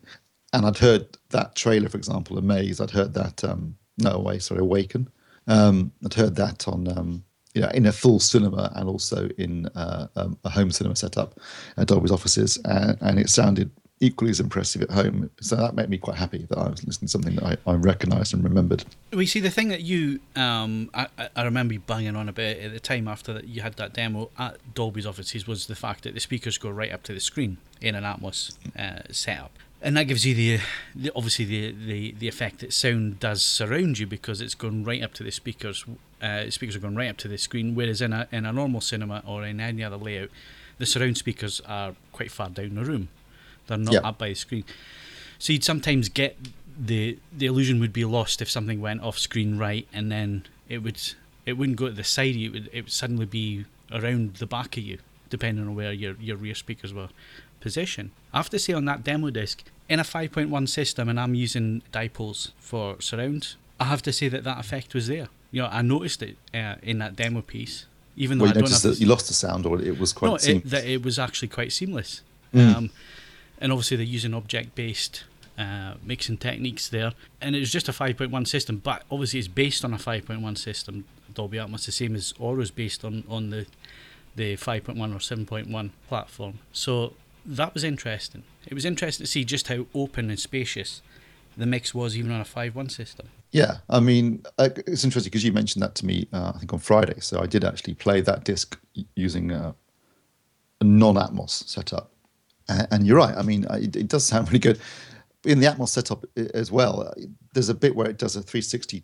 [0.54, 2.80] and I'd heard that trailer, for example, Amaze.
[2.80, 3.43] I'd heard that.
[3.43, 5.08] Um, no way, sorry, Awaken.
[5.47, 6.88] Um, I'd heard that on.
[6.88, 7.23] Um,
[7.56, 11.39] you know, in a full cinema and also in uh, um, a home cinema setup
[11.78, 15.29] at Dolby's offices, and, and it sounded equally as impressive at home.
[15.39, 17.75] So that made me quite happy that I was listening to something that I, I
[17.75, 18.84] recognised and remembered.
[19.13, 22.73] We see the thing that you, um, I, I- remember you banging on about at
[22.73, 26.13] the time after that you had that demo at Dolby's offices was the fact that
[26.13, 29.51] the speakers go right up to the screen in an Atmos uh, setup,
[29.82, 30.60] and that gives you the,
[30.95, 35.03] the obviously the, the the effect that sound does surround you because it's going right
[35.03, 35.86] up to the speakers.
[36.21, 38.79] Uh, speakers are going right up to the screen, whereas in a in a normal
[38.82, 40.29] cinema or in any other layout,
[40.77, 43.10] the surround speakers are quite far down the room.
[43.67, 44.63] They're not up by the screen.
[45.39, 46.38] So you'd sometimes get
[46.78, 50.80] the the illusion would be lost if something went off screen right, and then it
[50.80, 50.99] would
[51.45, 52.32] it wouldn't go to the side.
[52.32, 54.97] of you, It would it would suddenly be around the back of you,
[55.30, 57.10] depending on where your your rear speakers were
[57.60, 58.12] positioned.
[58.34, 61.82] I have to say on that demo disc in a 5.1 system, and I'm using
[61.91, 63.56] dipoles for surround.
[63.80, 65.28] I have to say that that effect was there.
[65.52, 68.62] You know, I noticed it uh, in that demo piece, even though Well, I you
[68.62, 70.30] don't have that you lost the sound, or it was quite.
[70.30, 72.21] no, it, that it was actually quite seamless.
[72.54, 72.76] Mm.
[72.76, 72.89] Um,
[73.63, 75.23] and obviously they're using object-based
[75.58, 79.86] uh, mixing techniques there, and it was just a 5.1 system, but obviously it's based
[79.86, 81.06] on a 5.1 system.
[81.34, 83.65] Dolby Atmos, the same as Auro's based on on the
[84.36, 86.60] the 5.1 or 7.1 platform.
[86.71, 87.13] So
[87.45, 88.43] that was interesting.
[88.65, 91.02] It was interesting to see just how open and spacious
[91.56, 93.30] the mix was, even on a 5.1 system.
[93.52, 96.73] Yeah, I mean, uh, it's interesting because you mentioned that to me, uh, I think
[96.73, 97.19] on Friday.
[97.19, 98.80] So I did actually play that disc
[99.15, 99.73] using uh,
[100.82, 102.12] a non-Atmos setup,
[102.67, 103.36] and, you're right.
[103.36, 104.80] I mean, uh, it, it does sound really good.
[105.45, 107.13] In the Atmos setup as well, uh,
[107.54, 109.04] there's a bit where it does a 360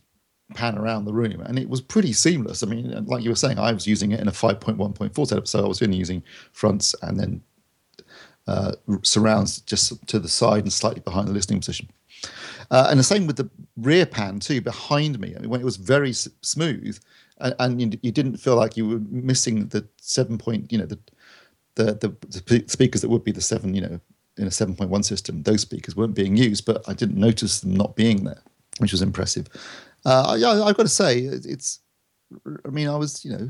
[0.55, 2.63] pan around the room, and it was pretty seamless.
[2.63, 5.63] I mean, like you were saying, I was using it in a 5.1.4 setup, so
[5.63, 7.41] I was only using fronts and then
[8.47, 8.71] uh,
[9.03, 11.89] surrounds just to the side and slightly behind the listening position.
[12.71, 15.35] Uh, and the same with the rear pan too, behind me.
[15.35, 16.99] I mean, when it was very s- smooth,
[17.39, 20.85] and, and you, you didn't feel like you were missing the seven point, you know,
[20.85, 20.99] the
[21.75, 23.99] the, the the speakers that would be the seven, you know,
[24.37, 25.43] in a seven point one system.
[25.43, 28.41] Those speakers weren't being used, but I didn't notice them not being there,
[28.79, 29.47] which was impressive.
[30.05, 31.79] Uh, yeah, I've got to say, it's.
[32.65, 33.49] I mean, I was, you know,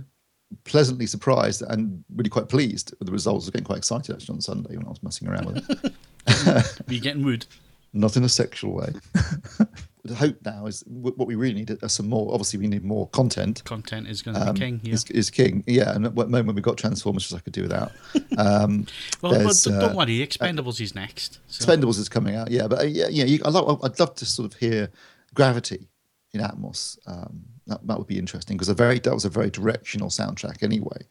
[0.64, 3.44] pleasantly surprised and really quite pleased with the results.
[3.44, 6.88] I was getting quite excited actually on Sunday when I was messing around with it.
[6.88, 7.46] Were you getting wood?
[7.94, 8.90] not in a sexual way.
[10.04, 12.32] the hope now is wh- what we really need are some more.
[12.34, 13.64] Obviously, we need more content.
[13.66, 14.80] Content is going to Um, be king.
[14.84, 14.94] Yeah.
[14.94, 15.64] is, is king.
[15.68, 17.92] Yeah, and at what moment we've got Transformers, which I could do without.
[18.38, 18.86] Um,
[19.22, 21.40] Well, don't uh, worry, Expendables is next.
[21.48, 21.66] So.
[21.66, 22.50] Expendables is coming out.
[22.50, 23.26] Yeah, but uh, yeah, yeah.
[23.26, 24.90] You, I love, I'd love to sort of hear
[25.34, 25.90] Gravity
[26.34, 26.98] in Atmos.
[27.06, 30.64] Um, that, that would be interesting because a very that was a very directional soundtrack
[30.64, 31.02] anyway.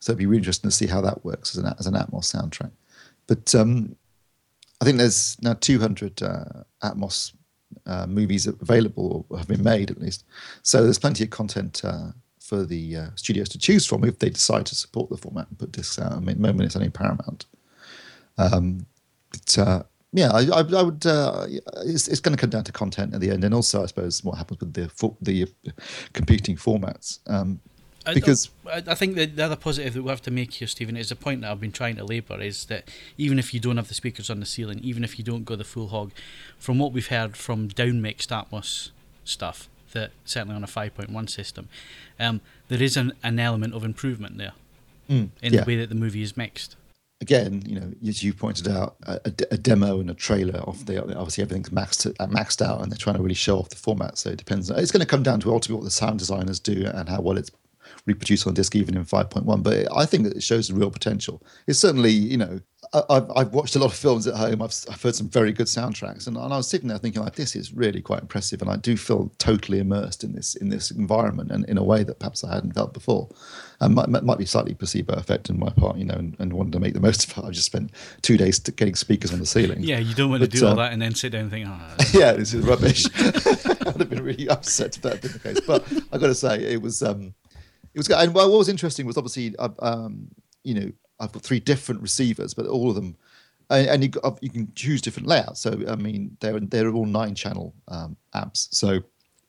[0.00, 2.34] So it'd be really interesting to see how that works as an as an Atmos
[2.34, 2.72] soundtrack.
[3.28, 3.94] But um,
[4.80, 6.44] I think there's now 200 uh,
[6.82, 7.32] Atmos
[7.86, 10.24] uh, movies available or have been made at least.
[10.62, 14.30] So there's plenty of content uh, for the uh, studios to choose from if they
[14.30, 16.12] decide to support the format and put discs out.
[16.12, 17.46] I mean, at the moment it's only Paramount.
[18.38, 18.86] Um,
[19.30, 21.04] but uh, yeah, I, I, I would.
[21.04, 21.46] Uh,
[21.84, 24.24] it's, it's going to come down to content at the end, and also I suppose
[24.24, 25.46] what happens with the the
[26.12, 27.18] competing formats.
[27.26, 27.60] Um,
[28.14, 30.96] because I, I think that the other positive that we have to make here, Stephen,
[30.96, 32.88] is the point that I've been trying to labour is that
[33.18, 35.56] even if you don't have the speakers on the ceiling, even if you don't go
[35.56, 36.12] the full hog,
[36.58, 38.90] from what we've heard from down mixed Atmos
[39.24, 41.68] stuff, that certainly on a 5.1 system,
[42.20, 44.52] um, there is an, an element of improvement there
[45.08, 45.60] mm, in yeah.
[45.60, 46.76] the way that the movie is mixed.
[47.20, 51.00] again, you know, as you pointed out, a, a demo and a trailer of the
[51.00, 54.18] obviously everything's maxed uh, maxed out, and they're trying to really show off the format.
[54.18, 54.70] So it depends.
[54.70, 57.38] It's going to come down to ultimately what the sound designers do and how well
[57.38, 57.50] it's
[58.06, 59.62] reproduced on disc, even in 5.1.
[59.62, 61.42] But I think that it shows the real potential.
[61.66, 62.60] It's certainly, you know,
[62.94, 64.62] I- I've, I've watched a lot of films at home.
[64.62, 67.34] I've, I've heard some very good soundtracks, and, and I was sitting there thinking, like,
[67.34, 70.90] this is really quite impressive, and I do feel totally immersed in this in this
[70.92, 73.28] environment, and in a way that perhaps I hadn't felt before.
[73.80, 76.52] And might, might might be slightly placebo effect in my part, you know, and, and
[76.52, 77.44] wanted to make the most of it.
[77.46, 77.90] I just spent
[78.22, 79.82] two days t- getting speakers on the ceiling.
[79.82, 81.50] Yeah, you don't want to But, do all uh, that and then sit down and
[81.50, 83.04] think, oh, yeah, this is rubbish.
[83.18, 85.60] I'd have been really upset if that had been the case.
[85.60, 87.34] But I've got to say, it was um,
[87.96, 88.10] it was.
[88.10, 90.28] And what was interesting was obviously, uh, um,
[90.64, 93.16] you know, I've got three different receivers, but all of them,
[93.70, 94.10] and, and you,
[94.42, 95.60] you can choose different layouts.
[95.60, 98.68] So I mean, they're they're all nine channel um, amps.
[98.70, 99.00] So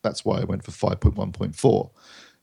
[0.02, 1.92] that's why I went for five point one point four.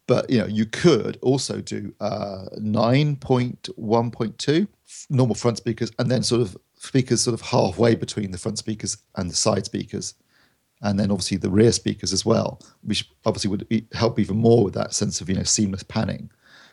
[0.07, 4.69] But you know, you could also do uh, nine point one point two
[5.09, 8.99] normal front speakers, and then sort of speakers sort of halfway between the front speakers
[9.17, 10.15] and the side speakers
[10.85, 14.75] and then obviously the rear speakers as well, which obviously would help even more with
[14.75, 16.31] that sense of you know seamless panning.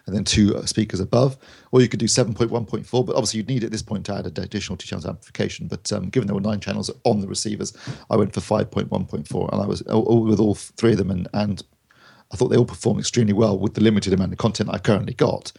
[0.07, 1.37] And then two uh, speakers above,
[1.71, 4.43] or you could do 7.1.4, but obviously you'd need at this point to add an
[4.43, 5.67] additional two channels amplification.
[5.67, 7.71] But um, given there were nine channels on the receivers,
[8.09, 11.63] I went for 5.1.4, and I was all- with all three of them, and, and
[12.33, 15.13] I thought they all performed extremely well with the limited amount of content I've currently
[15.13, 15.51] got.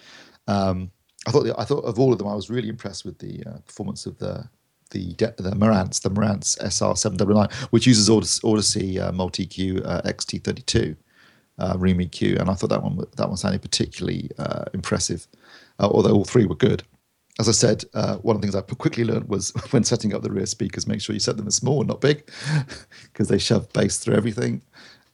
[0.48, 0.90] Um,
[1.24, 3.58] I thought I thought of all of them, I was really impressed with the uh,
[3.58, 4.48] performance of the
[4.92, 10.96] the the Marantz, the Marantz SR799, which uses Audyssey, Audyssey uh, MultEQ uh, XT32
[11.58, 15.26] uh, Room EQ, and I thought that one that one sounded particularly uh, impressive.
[15.78, 16.82] Uh, although all three were good.
[17.40, 20.22] As I said, uh, one of the things I quickly learned was when setting up
[20.22, 22.30] the rear speakers, make sure you set them as small and not big,
[23.12, 24.62] because they shove bass through everything.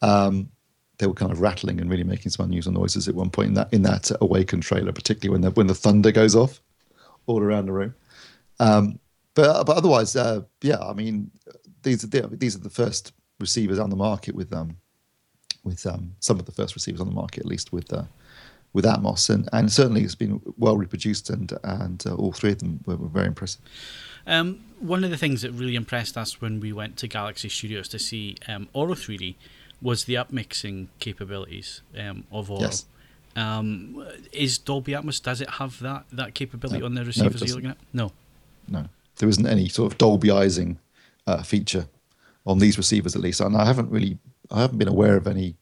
[0.02, 0.50] Um,
[0.98, 3.54] they were kind of rattling and really making some unusual noises at one point in
[3.54, 6.60] that in that awakened trailer, particularly when the when the thunder goes off
[7.26, 7.94] all around the room.
[8.60, 8.98] Um,
[9.38, 11.30] but but otherwise, uh, yeah, I mean,
[11.82, 14.76] these are the, these are the first receivers on the market with um
[15.62, 18.02] with um some of the first receivers on the market, at least with uh,
[18.72, 22.58] with Atmos, and and certainly it's been well reproduced, and and uh, all three of
[22.58, 23.60] them were, were very impressive.
[24.26, 27.88] Um, one of the things that really impressed us when we went to Galaxy Studios
[27.88, 29.36] to see um, Auro-3D
[29.80, 32.62] was the upmixing capabilities um, of Auro.
[32.62, 32.84] Yes.
[33.36, 36.86] Um, is Dolby Atmos does it have that that capability No.
[36.86, 37.78] on the No, receivers you're looking at?
[37.92, 38.10] No.
[38.66, 38.86] No,
[39.18, 40.76] there isn't any sort of Dolbyizing
[41.26, 41.86] uh, feature
[42.46, 44.18] on these receivers, at least, and I haven't really,
[44.50, 45.56] I haven't been aware of any.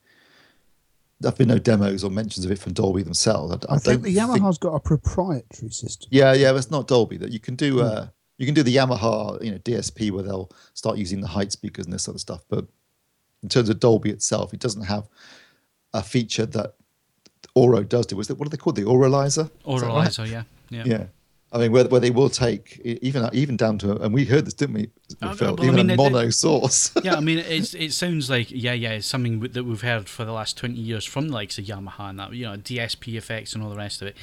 [1.18, 3.52] There've been no demos or mentions of it from Dolby themselves.
[3.52, 6.08] I, I, think don't the Yamaha's got a proprietary system.
[6.12, 7.16] Yeah, yeah, but it's not Dolby.
[7.16, 7.80] That you can do.
[7.80, 11.52] Uh, you can do the Yamaha, you know, DSP where they'll start using the height
[11.52, 12.44] speakers and this sort of stuff.
[12.50, 12.66] But
[13.42, 15.08] in terms of Dolby itself, it doesn't have
[15.94, 16.74] a feature that
[17.54, 18.16] Auro does do.
[18.16, 18.76] Was that what are they called?
[18.76, 19.50] The Oralizer.
[19.66, 20.18] Is that right?
[20.30, 20.42] Yeah.
[20.68, 20.82] yeah.
[20.84, 21.04] Yeah.
[21.56, 24.52] I mean, where, where they will take even even down to, and we heard this,
[24.52, 24.90] didn't we,
[25.34, 25.56] Phil?
[25.56, 26.92] well, I even mean, a it- mono source.
[27.02, 30.26] yeah, I mean, it's, it sounds like yeah, yeah, it's something that we've heard for
[30.26, 33.54] the last twenty years from the likes of Yamaha and that, you know, DSP effects
[33.54, 34.16] and all the rest of it.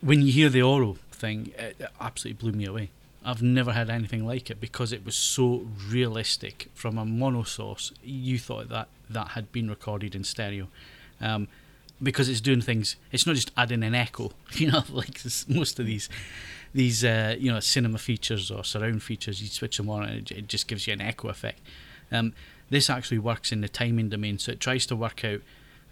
[0.00, 2.90] When you hear the Auro thing, it absolutely blew me away.
[3.24, 7.92] I've never had anything like it because it was so realistic from a mono source.
[8.02, 10.66] You thought that that had been recorded in stereo.
[11.20, 11.46] Um,
[12.02, 12.96] because it's doing things.
[13.12, 16.08] It's not just adding an echo, you know, like most of these
[16.74, 19.40] these uh, you know cinema features or surround features.
[19.40, 21.60] You switch them on and it, just gives you an echo effect.
[22.10, 22.32] Um,
[22.70, 25.40] this actually works in the timing domain, so it tries to work out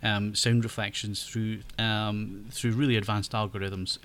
[0.03, 3.99] um, sound reflections through um, through really advanced algorithms.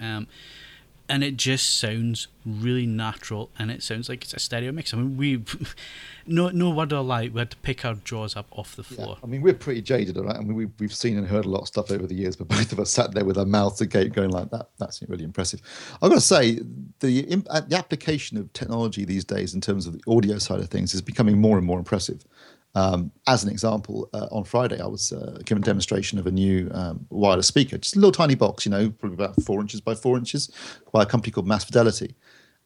[1.09, 4.93] And it just sounds really natural, and it sounds like it's a stereo mix.
[4.93, 5.41] I mean, we,
[6.27, 8.95] no, no word or lie, we had to pick our jaws up off the Yeah.
[9.05, 9.17] floor.
[9.23, 10.35] I mean, we're pretty jaded, all right?
[10.35, 12.47] I mean, we've, we've seen and heard a lot of stuff over the years, but
[12.57, 14.69] both of us sat there with our mouths agape going like that.
[14.79, 15.61] That's really impressive.
[16.01, 16.59] I've got to say,
[16.99, 20.67] the, uh, the application of technology these days in terms of the audio side of
[20.69, 22.21] things is becoming more and more impressive.
[22.75, 26.31] Um, as an example, uh, on Friday, I was uh, given a demonstration of a
[26.31, 29.81] new um, wireless speaker, just a little tiny box, you know, probably about four inches
[29.81, 30.51] by four inches,
[30.91, 32.15] by a company called Mass Fidelity.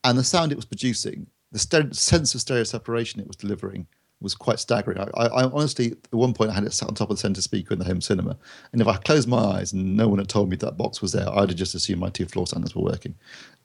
[0.04, 1.60] And the sound it was producing, the
[1.94, 3.88] sense of stereo separation it was delivering
[4.22, 5.00] was quite staggering.
[5.00, 7.42] I, I, honestly, at one point, I had it sat on top of the center
[7.42, 8.38] speaker in the home cinema,
[8.72, 11.12] and if I closed my eyes and no one had told me that box was
[11.12, 13.16] there, I'd have just assumed my two floor standards were working.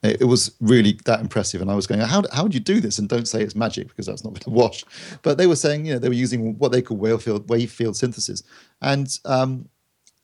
[0.03, 2.81] It, it was really that impressive, and I was going, "How how would you do
[2.81, 4.85] this?" And don't say it's magic because that's not going to wash.
[5.23, 7.71] But they were saying, you know, they were using what they call wave field wave
[7.71, 8.43] field synthesis,
[8.81, 9.69] and um,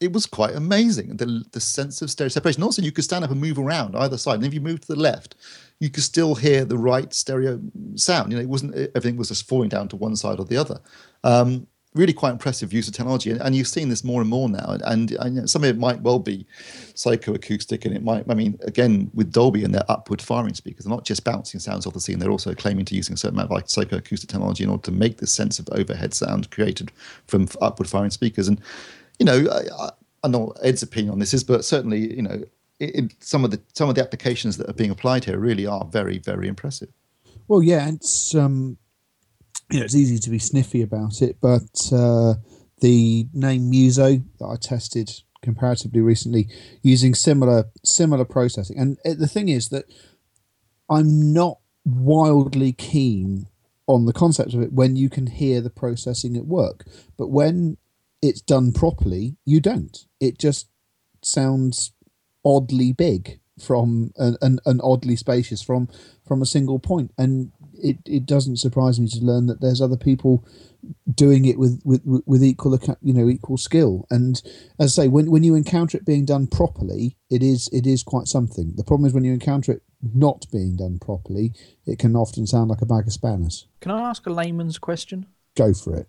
[0.03, 1.17] it was quite amazing.
[1.17, 2.63] The the sense of stereo separation.
[2.63, 4.95] Also, you could stand up and move around either side, and if you moved to
[4.95, 5.37] the left,
[5.79, 7.61] you could still hear the right stereo
[7.95, 8.33] sound.
[8.33, 10.81] You know, it wasn't everything was just falling down to one side or the other.
[11.25, 14.49] Um, really quite impressive use of technology, and, and you've seen this more and more
[14.49, 14.65] now.
[14.67, 16.47] And, and, you know, some of it might well be
[16.95, 18.25] psychoacoustic, and it might.
[18.29, 21.87] I mean, again, with Dolby and their upward firing speakers, they're not just bouncing sounds
[21.87, 24.65] off the scene; they're also claiming to using a certain amount of like psychoacoustic technology
[24.65, 26.91] in order to make this sense of overhead sound created
[27.27, 28.49] from upward firing speakers.
[28.49, 28.61] And
[29.23, 29.91] you know, I,
[30.25, 32.43] I, know Ed's opinion on this is, but certainly, you know,
[32.81, 35.85] it, some of the some of the applications that are being applied here really are
[35.85, 36.89] very very impressive.
[37.47, 38.79] Well, yeah, it's um,
[39.71, 42.35] you know, it's easy to be sniffy about it, but uh,
[42.81, 46.49] the Naim Mu-so that I tested comparatively recently
[46.83, 49.85] using similar similar processing, and it, the thing is that
[50.91, 53.47] I'm not wildly keen
[53.87, 56.85] on the concept of it when you can hear the processing at work,
[57.17, 57.77] but when
[58.23, 60.07] it's done properly, you don't.
[60.21, 60.69] It just
[61.23, 61.93] sounds
[62.45, 65.89] oddly big from an, an, an oddly spacious from
[66.27, 67.13] from a single point.
[67.19, 70.45] And it, it doesn't surprise me to learn that there's other people
[71.13, 74.07] doing it with, with, with equal you know equal skill.
[74.11, 74.41] And
[74.79, 78.03] as I say when, when you encounter it being done properly it is it is
[78.03, 78.73] quite something.
[78.77, 79.83] The problem is when you encounter it
[80.15, 81.53] not being done properly
[81.87, 83.67] it can often sound like a bag of spanners.
[83.81, 85.27] Can I ask a layman's question?
[85.57, 86.09] Go for it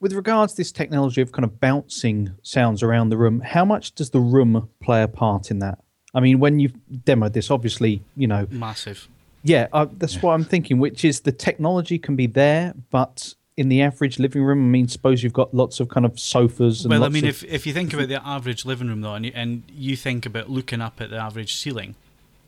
[0.00, 3.94] with regards to this technology of kind of bouncing sounds around the room how much
[3.94, 5.78] does the room play a part in that
[6.14, 9.08] I mean, when you've demoed this, obviously, you know, massive.
[9.42, 10.20] Yeah, uh, that's yeah.
[10.20, 10.78] what I'm thinking.
[10.78, 14.88] Which is the technology can be there, but in the average living room, I mean,
[14.88, 16.86] suppose you've got lots of kind of sofas.
[16.86, 19.32] well, I mean, if if you think about the average living room though, and you,
[19.34, 21.94] and you think about looking up at the average ceiling,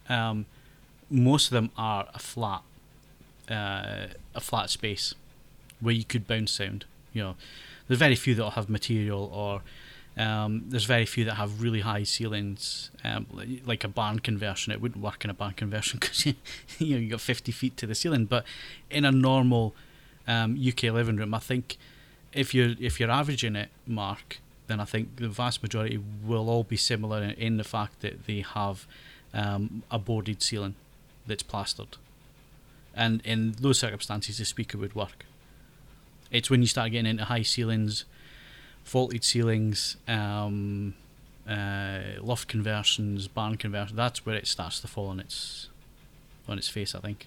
[0.08, 0.46] um,
[1.08, 2.62] most of them are a flat,
[3.48, 5.14] uh, a flat space
[5.80, 6.84] where you could bounce sound.
[7.12, 7.36] You know,
[7.88, 9.62] there's very few that will have material or
[10.16, 13.26] um, there's very few that have really high ceilings, um,
[13.64, 14.72] like a barn conversion.
[14.72, 16.34] It wouldn't work in a barn conversion because you,
[16.78, 18.26] you know you got 50 feet to the ceiling.
[18.26, 18.44] But
[18.90, 19.74] in a normal
[20.28, 21.78] um, UK living room, I think
[22.32, 26.64] if you're if you're averaging it, Mark, then I think the vast majority will all
[26.64, 28.86] be similar in, in the fact that they have
[29.32, 30.74] um, a boarded ceiling
[31.26, 31.96] that's plastered,
[32.94, 35.24] and in those circumstances, the speaker would work.
[36.32, 38.06] It's when you start getting into high ceilings
[38.84, 40.94] vaulted ceilings, um,
[41.48, 43.96] uh, loft conversions, barn conversions.
[43.96, 45.68] That's where it starts to fall on its
[46.48, 46.94] on its face.
[46.94, 47.26] I think.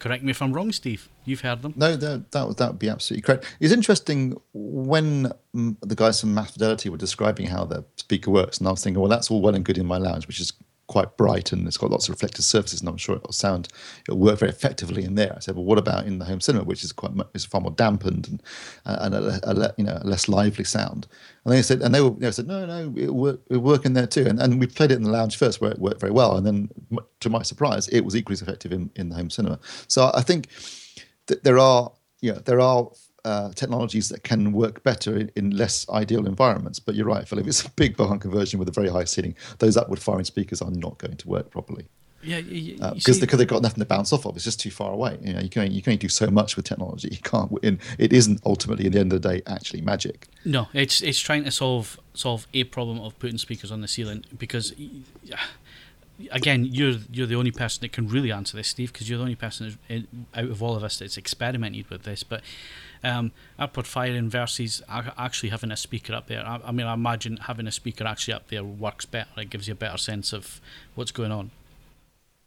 [0.00, 1.08] Correct me if I'm wrong, Steve.
[1.24, 1.72] You've heard them.
[1.76, 3.56] No, that that would, that would be absolutely correct.
[3.60, 8.58] It's interesting when mm, the guys from Math Fidelity were describing how the speaker works,
[8.58, 10.52] and I was thinking, well, that's all well and good in my lounge, which is
[10.86, 13.68] quite bright and it's got lots of reflective surfaces and I'm sure it'll sound
[14.06, 15.32] it'll work very effectively in there.
[15.34, 17.70] I said, well, what about in the home cinema, which is quite is far more
[17.70, 18.42] dampened and
[18.84, 21.06] uh, and a, a, you know a less lively sound?
[21.44, 23.94] And they said, and they were they said, no, no, it'll work, it'll work in
[23.94, 24.26] there too.
[24.26, 26.46] And and we played it in the lounge first, where it worked very well, and
[26.46, 26.68] then
[27.20, 29.58] to my surprise, it was equally as effective in, in the home cinema.
[29.88, 30.48] So I think
[31.26, 32.88] that there are you know there are
[33.24, 36.78] uh, technologies that can work better in, in, less ideal environments.
[36.78, 37.38] But you're right, Phil.
[37.38, 40.60] If it's a big barn conversion with a very high ceiling, those upward firing speakers
[40.60, 41.86] are not going to work properly.
[42.22, 42.38] Yeah,
[42.80, 44.34] uh, because because they've got nothing to bounce off of.
[44.34, 45.18] It's just too far away.
[45.20, 47.08] You know, you can you can do so much with technology.
[47.12, 47.52] You can't.
[47.62, 50.28] In, it isn't ultimately, at the end of the day, actually magic.
[50.44, 54.24] No, it's it's trying to solve solve a problem of putting speakers on the ceiling
[54.38, 54.72] because
[56.30, 59.24] again, you're you're the only person that can really answer this, Steve, because you're the
[59.24, 59.78] only person
[60.34, 62.22] out of all of us that's experimented with this.
[62.22, 62.42] But
[63.04, 66.44] um, upward firing versus actually having a speaker up there.
[66.44, 69.28] I, I, mean, I imagine having a speaker actually up there works better.
[69.36, 70.60] It gives you a better sense of
[70.94, 71.50] what's going on.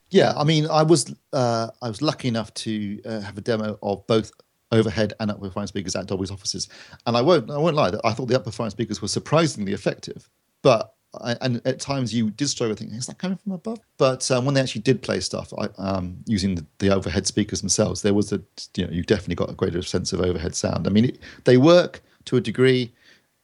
[0.09, 3.77] Yeah, I mean, I was uh, I was lucky enough to uh, have a demo
[3.83, 4.31] of both
[4.71, 6.69] overhead and upward firing speakers at Dolby's offices,
[7.05, 9.73] and I won't I won't lie that I thought the upward firing speakers were surprisingly
[9.73, 10.29] effective,
[10.61, 10.93] but
[11.41, 13.79] and at times you did struggle thinking, is that coming from above?
[13.97, 17.61] But um, when they actually did play stuff I, um, using the, the, overhead speakers
[17.61, 18.41] themselves, there was a,
[18.75, 20.87] you know, you definitely got a greater sense of overhead sound.
[20.87, 22.91] I mean, it, they work to a degree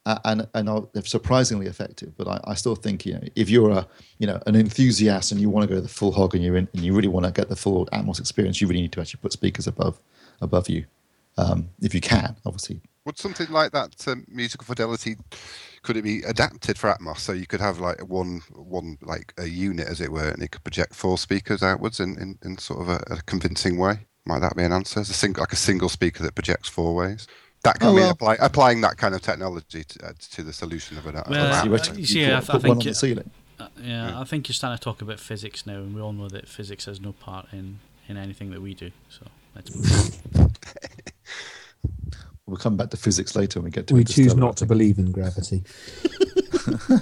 [0.05, 2.15] uh, and, and are, they're surprisingly effective.
[2.17, 5.39] But I, I, still think, you know, if you're a, you know, an enthusiast and
[5.39, 7.31] you want to go the full hog and, you're in, and you really want to
[7.31, 9.99] get the full Atmos experience, you really need to actually put speakers above,
[10.41, 10.85] above you.
[11.37, 12.81] Um, if you can, obviously.
[13.05, 13.95] Would something like that
[14.27, 15.17] musical fidelity
[15.83, 19.45] could it be adapted for Atmos so you could have like one one like a
[19.45, 22.81] unit as it were, and it could project four speakers outwards in, in, in sort
[22.81, 24.07] of a, a convincing way?
[24.25, 25.01] Might that be an answer?
[25.01, 27.27] As a single like a single speaker that projects four ways.
[27.63, 28.09] That can oh, be well.
[28.09, 31.21] apply, applying that kind of technology to, uh, to the solution of an.
[31.29, 34.77] Well, you, you see, I, I think it, uh, yeah, yeah, I think you're starting
[34.77, 37.79] to talk about physics now, and we all know that physics has no part in
[38.07, 38.91] in anything that we do.
[39.09, 40.51] So let's move on.
[42.45, 43.95] We'll come back to physics later when we get to.
[43.95, 43.97] It.
[43.97, 45.63] We choose not to believe in gravity.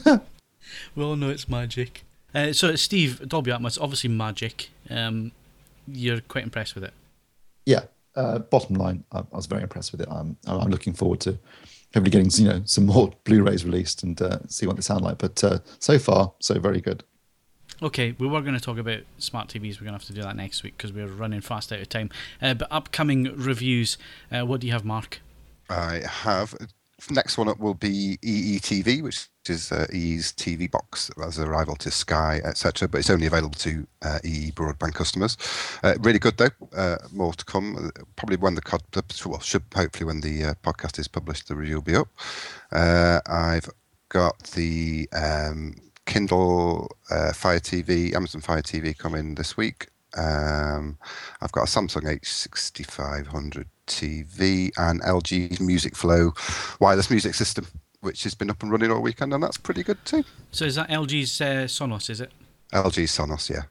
[0.96, 2.04] we all know it's magic.
[2.34, 4.70] Uh, so, Steve, Dolby Atmos, obviously magic.
[4.90, 5.32] Um,
[5.88, 6.94] you're quite impressed with it.
[7.66, 7.84] Yeah.
[8.16, 10.08] Uh, bottom line, I, I, was very impressed with it.
[10.12, 11.40] I'm, I'm looking forward to
[11.94, 15.18] hopefully getting you know some more Blu-rays released and uh, see what they sound like.
[15.18, 17.04] But uh, so far, so very good.
[17.82, 19.80] Okay, we were going to talk about smart TVs.
[19.80, 21.90] We're going to have to do that next week because we're running fast out of
[21.90, 22.12] time.
[22.42, 23.98] Uh, but upcoming reviews,
[24.32, 25.20] uh, what do you have, Mark?
[25.72, 26.56] I have
[27.10, 31.76] next one up will be EETV, which is uh, EE's TV box as a rival
[31.78, 32.88] to Sky, etc.
[32.88, 35.38] But it's only available to uh, EE broadband customers.
[35.84, 36.50] Uh, really good though.
[36.76, 37.92] Uh, more to come.
[38.16, 38.62] Probably when the
[39.26, 42.10] well, should hopefully when the uh, podcast is published, the review will be up.
[42.72, 43.70] Uh, I've
[44.10, 46.90] got the um, Kindle
[47.34, 49.88] Fire TV, Amazon Fire TV coming this week.
[50.18, 50.98] Um,
[51.42, 53.66] I've got a Samsung H6500
[54.00, 56.34] TV and LG's Music Flow
[56.80, 57.66] wireless music system,
[58.02, 60.24] which has been up and running all weekend, and that's pretty good too.
[60.52, 62.10] So is that LG's uh, Sonos?
[62.10, 62.32] Is it?
[62.74, 63.64] LG Sonos, yeah.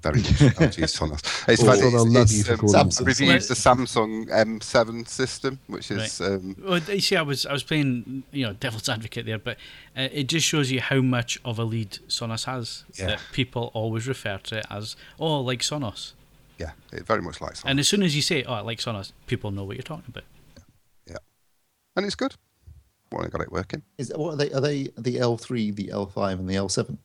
[0.00, 0.30] Very good.
[0.32, 1.48] LG Sonos.
[1.48, 3.06] It's, Oh, funny, so they'll it's- love it's, you for um, Samsung Samsung.
[3.06, 7.64] reviews the Samsung M7 system, which is um, Well, you see, I was I was
[7.64, 9.56] playing you know devil's advocate there, but
[9.96, 12.84] uh, it just shows you how much of a lead Sonos has.
[12.94, 13.06] Yeah.
[13.06, 16.12] That people always refer to it as oh, like Sonos,
[16.58, 17.62] yeah, it very much like Sonos.
[17.66, 20.04] and as soon as you say oh, I like Sonos, people know what you're talking
[20.08, 20.24] about.
[21.06, 21.16] Yeah.
[21.96, 22.34] And it's good.
[23.10, 23.82] Well, I got it working.
[23.96, 24.52] Is what are they?
[24.52, 26.98] Are they the L3, the L5, and the L7?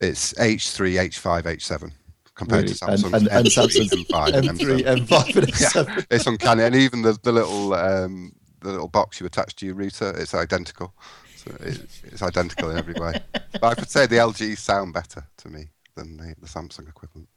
[0.00, 1.92] It's H3, H5, H7
[2.34, 5.06] compared to Samsung's And- and- and M3, Samsung's M5, and M3, M7.
[5.06, 6.06] M5, and M7.
[6.10, 9.74] it's uncanny, and even the, the little um, the little box you attach to your
[9.74, 10.94] router, it's identical.
[11.36, 13.20] So it, it's identical in every way.
[13.52, 17.28] But I could say the LG sound better to me than the, the Samsung equivalent.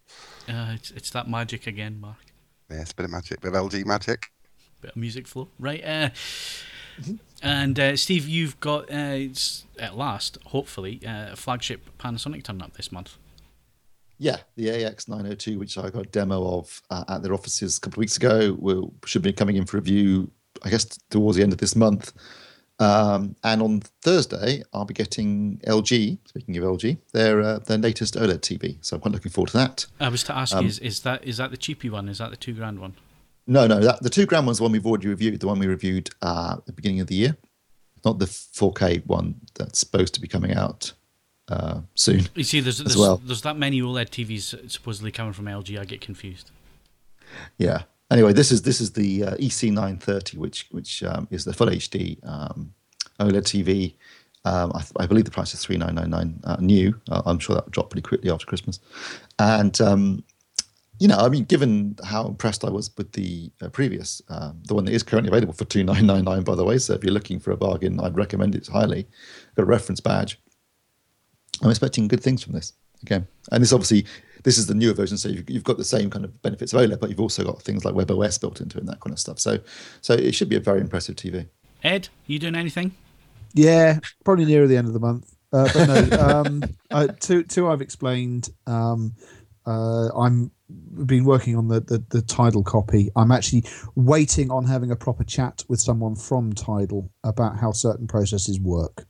[0.47, 2.17] Uh, it's it's that magic again, Mark.
[2.69, 4.27] Yeah, it's a bit of magic, bit of LG magic.
[4.81, 5.83] Bit of music flow, right?
[5.83, 6.09] Uh,
[7.43, 12.63] And uh, Steve, you've got uh, it's, at last, hopefully, uh, a flagship Panasonic turning
[12.63, 13.17] up this month.
[14.17, 17.97] Yeah, the AX902, which I got a demo of uh, at their offices a couple
[17.97, 20.31] of weeks ago, will should be coming in for review,
[20.63, 22.13] I guess, towards the end of this month.
[22.79, 26.19] Um, and on Thursday, I'll be getting LG.
[26.27, 28.77] Speaking of LG, their uh, their latest OLED TV.
[28.81, 29.85] So I'm quite looking forward to that.
[29.99, 32.07] I was to ask Um, you, is, is that is that the cheapy one?
[32.07, 32.93] Is that the two grand one?
[33.47, 35.39] No, no, that, the two grand one's the one we've already reviewed.
[35.39, 37.37] The one we reviewed uh, at the beginning of the year,
[38.03, 40.91] not the 4K one that's supposed to be coming out
[41.47, 42.27] uh, soon.
[42.35, 43.21] You see, there's there's, well.
[43.23, 45.79] there's that many OLED TVs supposedly coming from LG.
[45.79, 46.51] I get confused.
[47.57, 47.83] Yeah.
[48.09, 52.17] Anyway, this is this is the uh, EC930, which which um, is the full HD
[52.27, 52.73] um,
[53.19, 53.95] OLED TV.
[54.45, 56.99] Um, I, I believe the price is three nine nine nine uh, new.
[57.09, 58.79] Uh, I'm sure that will drop pretty quickly after Christmas.
[59.39, 60.23] And um,
[60.99, 64.73] you know, I mean, given how impressed I was with the uh, previous, um, the
[64.73, 66.77] one that is currently available for two nine nine nine, by the way.
[66.77, 69.05] So if you're looking for a bargain, I'd recommend it highly.
[69.55, 70.39] Got a reference badge.
[71.61, 73.27] I'm expecting good things from this again.
[73.51, 74.05] And this obviously
[74.47, 76.79] this is the newer version, so you've, you've got the same kind of benefits of
[76.79, 79.19] OLED, but you've also got things like WebOS built into it and that kind of
[79.19, 79.39] stuff.
[79.39, 79.59] So
[79.99, 81.49] so it should be a very impressive TV.
[81.83, 82.95] Ed, you doing anything?
[83.53, 85.35] Yeah, probably nearer the end of the month.
[85.51, 88.49] Uh, but no, um, uh, two two I've explained.
[88.65, 89.15] Um,
[89.65, 90.51] uh, I'm
[91.05, 93.09] been working on the, the the Tidal copy.
[93.17, 98.07] I'm actually waiting on having a proper chat with someone from Tidal about how certain
[98.07, 99.05] processes work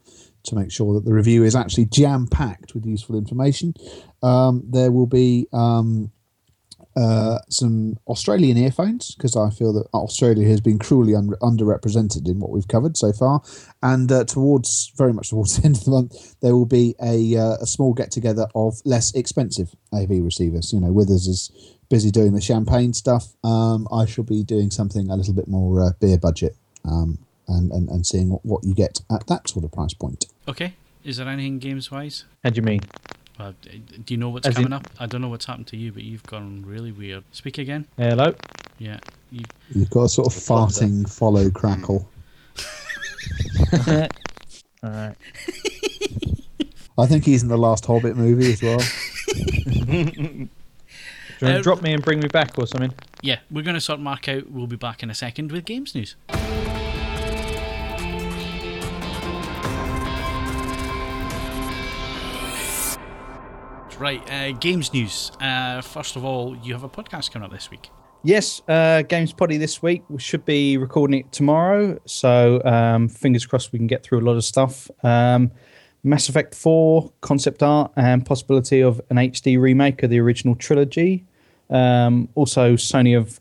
[0.48, 3.74] to make sure that the review is actually jam packed with useful information.
[4.24, 6.12] Um, there will be um,
[6.98, 12.40] uh, some Australian earphones because I feel that Australia has been cruelly un- underrepresented in
[12.40, 13.42] what we've covered so far.
[13.84, 17.38] And uh, towards very much towards the end of the month, there will be a,
[17.38, 20.74] uh, a small get together of less expensive AV receivers.
[20.74, 23.36] You know, Withers is busy doing the champagne stuff.
[23.44, 27.72] Um, I shall be doing something a little bit more uh, beer budget um, and,
[27.72, 30.26] and, and seeing what, what you get at that sort of price point.
[30.48, 30.74] Okay.
[31.04, 32.26] Is there anything games wise?
[32.44, 32.82] How do you mean?
[33.40, 34.88] Well, do you know what's As in- coming up?
[35.00, 37.24] I don't know what's happened to you, but you've gone really weird.
[37.32, 37.86] Speak again.
[37.98, 38.34] Hello.
[38.80, 39.00] Yeah.
[39.32, 42.08] You, You've got a sort of farting follow crackle.
[44.84, 45.16] All right.
[46.98, 48.80] I think he's in the last Hobbit movie as well.
[48.80, 50.50] Do you
[51.42, 52.94] want Uh, to drop me and bring me back or something?
[53.22, 54.50] yeah, we're going to sort Mark out.
[54.50, 56.16] We'll be back in a second with games news.
[64.00, 65.32] Right, uh, games news.
[65.42, 67.90] Uh, first of all, you have a podcast coming up this week.
[68.24, 70.04] Yes, uh, Games Poddy this week.
[70.08, 72.00] We should be recording it tomorrow.
[72.06, 74.92] So um, fingers crossed we can get through a lot of stuff.
[75.04, 75.52] Um,
[76.04, 81.26] Mass Effect 4 concept art and possibility of an HD remake of the original trilogy.
[81.72, 83.40] Um, also, Sony have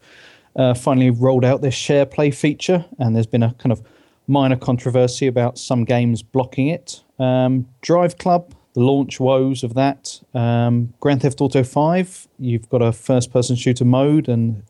[0.57, 3.83] uh, finally rolled out their share play feature, and there's been a kind of
[4.27, 7.03] minor controversy about some games blocking it.
[7.19, 10.21] Um, Drive Club, the launch woes of that.
[10.35, 14.63] Um, Grand Theft Auto 5, you've got a first person shooter mode, and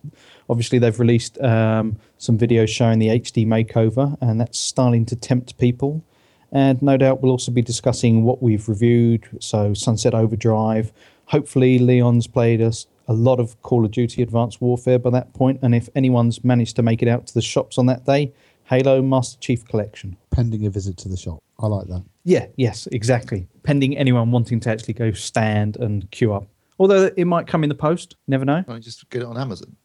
[0.48, 5.58] obviously they've released um, some videos showing the HD makeover, and that's starting to tempt
[5.58, 6.04] people.
[6.52, 9.28] And no doubt we'll also be discussing what we've reviewed.
[9.40, 10.92] So, Sunset Overdrive.
[11.24, 15.58] Hopefully, Leon's played us a lot of Call of Duty Advanced Warfare by that point.
[15.62, 18.32] And if anyone's managed to make it out to the shops on that day,
[18.66, 20.16] Halo Master Chief Collection.
[20.30, 21.42] Pending a visit to the shop.
[21.58, 22.04] I like that.
[22.24, 23.46] Yeah, yes, exactly.
[23.66, 26.46] Pending anyone wanting to actually go stand and queue up.
[26.78, 28.58] Although it might come in the post, never know.
[28.58, 29.76] Why don't you just get it on Amazon?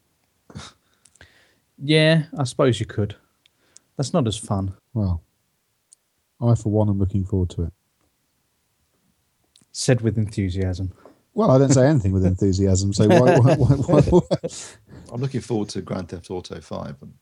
[1.84, 3.16] Yeah, I suppose you could.
[3.98, 4.76] That's not as fun.
[4.94, 5.24] Well,
[6.40, 7.74] I for one am looking forward to it.
[9.72, 10.94] Said with enthusiasm.
[11.34, 13.40] Well, I don't say anything with enthusiasm, so why?
[13.40, 14.50] why, why, why, why?
[15.12, 17.14] I'm looking forward to Grand Theft Auto 5 on,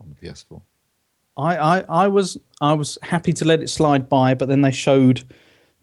[0.00, 0.60] on the PS4.
[1.38, 4.72] I, I, I was I was happy to let it slide by, but then they
[4.72, 5.22] showed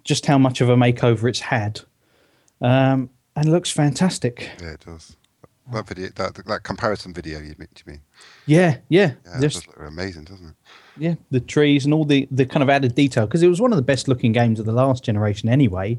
[0.05, 1.81] just how much of a makeover it's had,
[2.61, 4.49] um, and looks fantastic.
[4.61, 5.17] Yeah, it does.
[5.73, 7.67] That video, that that comparison video you mean?
[7.75, 8.01] You mean?
[8.45, 10.55] Yeah, yeah, Yeah, it does look amazing, doesn't it?
[10.97, 11.15] yeah.
[11.31, 13.77] The trees and all the the kind of added detail because it was one of
[13.77, 15.97] the best looking games of the last generation anyway.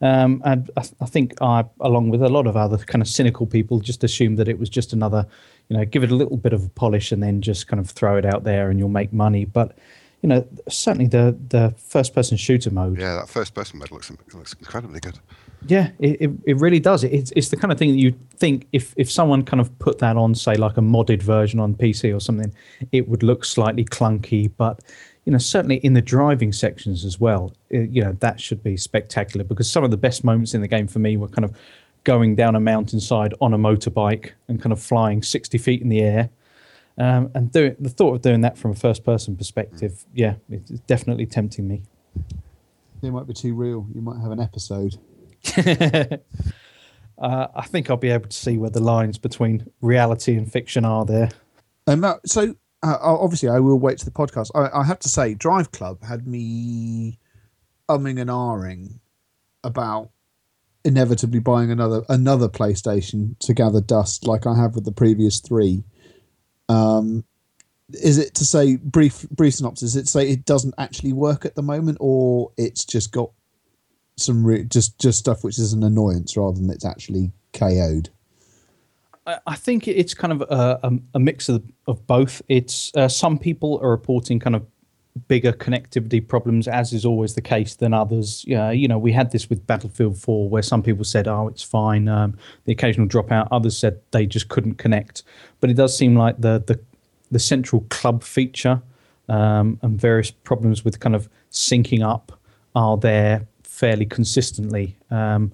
[0.00, 3.46] Um, and I, I think I, along with a lot of other kind of cynical
[3.46, 5.26] people, just assumed that it was just another,
[5.68, 7.88] you know, give it a little bit of a polish and then just kind of
[7.90, 9.44] throw it out there and you'll make money.
[9.44, 9.78] But
[10.24, 14.10] you know, certainly the the first person shooter mode Yeah, that first person mode looks
[14.32, 15.18] looks incredibly good.
[15.66, 17.04] Yeah, it, it, it really does.
[17.04, 19.98] It's, it's the kind of thing that you think if, if someone kind of put
[19.98, 22.54] that on, say, like a modded version on PC or something,
[22.92, 24.50] it would look slightly clunky.
[24.54, 24.80] But,
[25.24, 28.76] you know, certainly in the driving sections as well, uh, you know, that should be
[28.76, 31.56] spectacular because some of the best moments in the game for me were kind of
[32.04, 36.00] going down a mountainside on a motorbike and kind of flying 60 feet in the
[36.00, 36.28] air.
[36.96, 40.70] Um, and do, the thought of doing that from a first person perspective, yeah, it's
[40.80, 41.82] definitely tempting me.
[43.02, 43.86] It might be too real.
[43.94, 44.96] You might have an episode.
[47.18, 50.84] uh, I think I'll be able to see where the lines between reality and fiction
[50.84, 51.30] are there.
[51.86, 54.50] Um, uh, so uh, obviously, I will wait to the podcast.
[54.54, 57.18] I, I have to say, Drive Club had me
[57.88, 58.98] umming and ahhing
[59.62, 60.10] about
[60.84, 65.82] inevitably buying another another PlayStation to gather dust, like I have with the previous three.
[66.68, 67.24] Um,
[67.92, 69.90] is it to say brief brief synopsis?
[69.90, 73.30] Is it say it doesn't actually work at the moment, or it's just got
[74.16, 78.10] some re- just just stuff which is an annoyance rather than it's actually KO'd?
[79.26, 82.42] I I think it's kind of a, a, a mix of, of both.
[82.48, 84.66] It's uh, some people are reporting kind of
[85.28, 88.44] bigger connectivity problems, as is always the case, than others.
[88.46, 91.62] Yeah, you know, we had this with Battlefield 4, where some people said, "Oh, it's
[91.62, 93.48] fine." Um, the occasional dropout.
[93.50, 95.22] Others said they just couldn't connect.
[95.60, 96.80] But it does seem like the the,
[97.30, 98.82] the central club feature
[99.28, 102.38] um, and various problems with kind of syncing up
[102.74, 104.96] are there fairly consistently.
[105.10, 105.52] Um,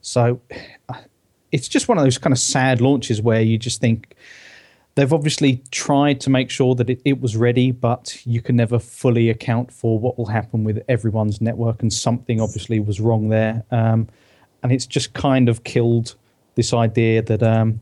[0.00, 0.40] so
[1.52, 4.14] it's just one of those kind of sad launches where you just think
[4.94, 8.78] they've obviously tried to make sure that it, it was ready, but you can never
[8.78, 13.64] fully account for what will happen with everyone's network, and something obviously was wrong there.
[13.70, 14.08] Um,
[14.62, 16.14] and it's just kind of killed
[16.54, 17.80] this idea that, um,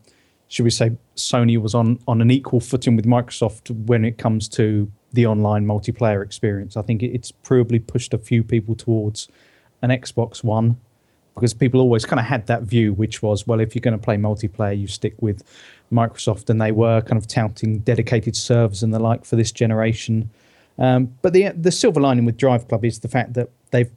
[0.49, 4.49] should we say, Sony was on, on an equal footing with Microsoft when it comes
[4.49, 6.77] to the online multiplayer experience.
[6.77, 9.29] I think it's probably pushed a few people towards
[9.83, 10.77] an Xbox One
[11.35, 14.05] because people always kind of had that view, which was, well, if you're going to
[14.05, 15.43] play multiplayer, you stick with
[15.93, 20.31] Microsoft, and they were kind of touting dedicated servers and the like for this generation.
[20.79, 23.91] Um, but the the silver lining with Drive Club is the fact that they've,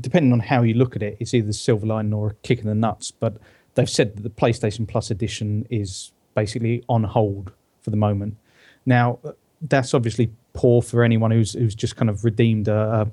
[0.00, 2.60] depending on how you look at it, it's either the silver lining or a kick
[2.60, 3.10] in the nuts.
[3.10, 3.38] But
[3.74, 8.36] they've said that the PlayStation Plus edition is basically on hold for the moment.
[8.84, 9.18] Now,
[9.62, 13.10] that's obviously poor for anyone who's who's just kind of redeemed a, a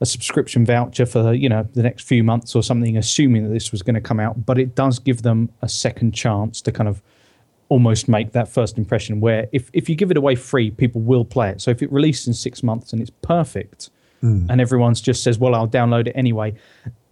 [0.00, 3.70] a subscription voucher for you know the next few months or something, assuming that this
[3.70, 4.46] was going to come out.
[4.46, 7.02] But it does give them a second chance to kind of
[7.68, 9.20] almost make that first impression.
[9.20, 11.60] Where if if you give it away free, people will play it.
[11.60, 13.90] So if it releases in six months and it's perfect,
[14.22, 14.50] Mm.
[14.50, 16.54] and everyone's just says, "Well, I'll download it anyway,"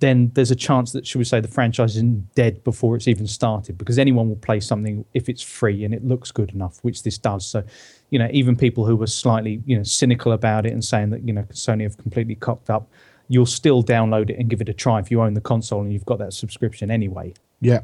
[0.01, 2.03] then there's a chance that should we say the franchise is
[2.35, 6.05] dead before it's even started because anyone will play something if it's free and it
[6.05, 7.47] looks good enough, which this does.
[7.47, 7.65] So,
[8.11, 11.27] you know, even people who were slightly you know cynical about it and saying that
[11.27, 12.91] you know Sony have completely cocked up,
[13.29, 15.93] you'll still download it and give it a try if you own the console and
[15.93, 17.33] you've got that subscription anyway.
[17.61, 17.81] Yeah,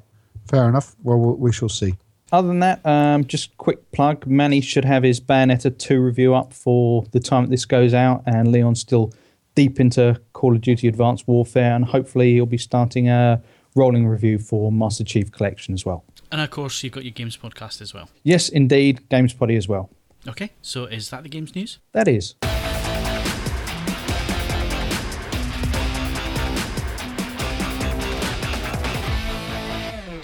[0.51, 0.95] fair enough.
[1.03, 1.95] Well, we we shall see.
[2.35, 4.27] Other than that, um, just quick plug.
[4.27, 8.25] Manny should have his Bayonetta 2 review up for the time that this goes out,
[8.27, 9.13] and Leon's still
[9.55, 13.41] deep into Call of Duty Advanced Warfare, and hopefully he'll be starting a
[13.77, 16.03] rolling review for Master Chief Collection as well.
[16.33, 18.09] And of course, you've got your games podcast as well.
[18.25, 19.91] Yes, indeed, Games Potty as well.
[20.27, 21.79] Okay, so is that the games news?
[21.93, 22.35] That is.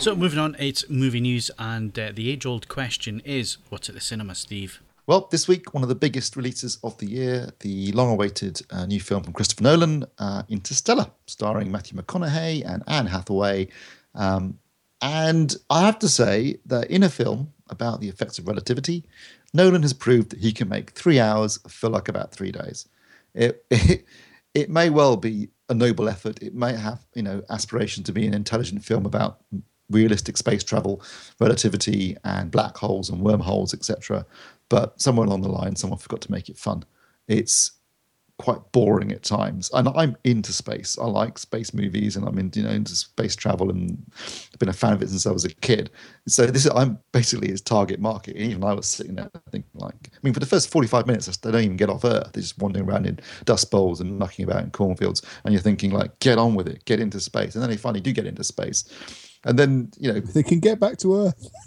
[0.00, 4.00] So moving on, it's movie news, and uh, the age-old question is, what's at the
[4.00, 4.80] cinema, Steve?
[5.06, 8.86] Well, this week, one of the biggest releases of the year, the long awaited uh,
[8.86, 13.68] new film from Christopher Nolan, uh, Interstellar, starring Matthew McConaughey and Anne Hathaway.
[14.14, 14.58] Um,
[15.02, 19.04] and I have to say that in a film about the effects of relativity,
[19.52, 22.88] Nolan has proved that he can make three hours feel like about three days.
[23.34, 24.06] It, it,
[24.54, 26.42] it may well be a noble effort.
[26.42, 29.40] It may have, you know, aspiration to be an intelligent film about
[29.90, 31.02] realistic space travel,
[31.38, 34.24] relativity, and black holes and wormholes, etc.
[34.68, 36.84] But somewhere along the line, someone forgot to make it fun.
[37.28, 37.72] It's
[38.40, 39.70] quite boring at times.
[39.74, 40.96] And I'm into space.
[40.98, 44.70] I like space movies, and I'm into you know into space travel, and I've been
[44.70, 45.90] a fan of it since I was a kid.
[46.26, 48.36] So this is I'm basically his target market.
[48.36, 51.50] Even I was sitting there thinking, like, I mean, for the first 45 minutes, they
[51.52, 52.30] don't even get off Earth.
[52.32, 55.90] They're just wandering around in dust bowls and mucking about in cornfields, and you're thinking,
[55.90, 57.54] like, get on with it, get into space.
[57.54, 58.84] And then they finally do get into space,
[59.44, 61.48] and then you know They can get back to Earth.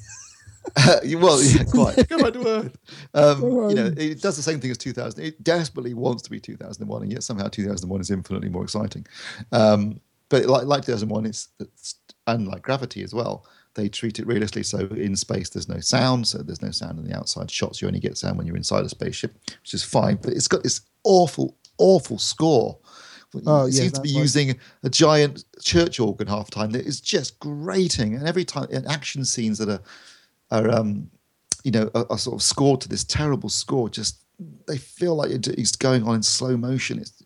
[1.05, 2.07] well, yeah, quite.
[2.07, 2.78] Go back to Earth.
[3.15, 5.24] Um, you know, it does the same thing as 2000.
[5.24, 9.05] It desperately wants to be 2001, and yet somehow 2001 is infinitely more exciting.
[9.51, 9.99] Um,
[10.30, 11.95] but like, like 2001, it's, it's
[12.26, 13.45] and like Gravity as well.
[13.76, 14.63] They treat it realistically.
[14.63, 16.28] So in space, there's no sound.
[16.28, 17.82] So there's no sound in the outside shots.
[17.82, 20.17] You only get sound when you're inside a spaceship, which is fine.
[20.21, 22.80] But it's got this awful, awful score.
[23.45, 26.71] Oh, it yeah, seems to be like- using a giant church organ half the time
[26.71, 28.15] that is just grating.
[28.15, 29.81] And every time in action scenes that are
[30.51, 31.09] are um,
[31.63, 33.89] you know are, are sort of scored to this terrible score.
[33.89, 34.23] Just
[34.67, 36.99] they feel like it's going on in slow motion.
[36.99, 37.23] It's,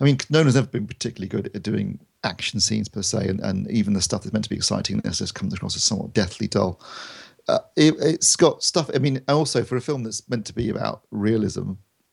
[0.00, 3.40] I mean, no one's ever been particularly good at doing action scenes per se, and,
[3.40, 6.14] and even the stuff that's meant to be exciting this just comes across as somewhat
[6.14, 6.80] deathly dull.
[7.48, 8.90] Uh, it, it's got stuff.
[8.94, 11.72] I mean, also for a film that's meant to be about realism,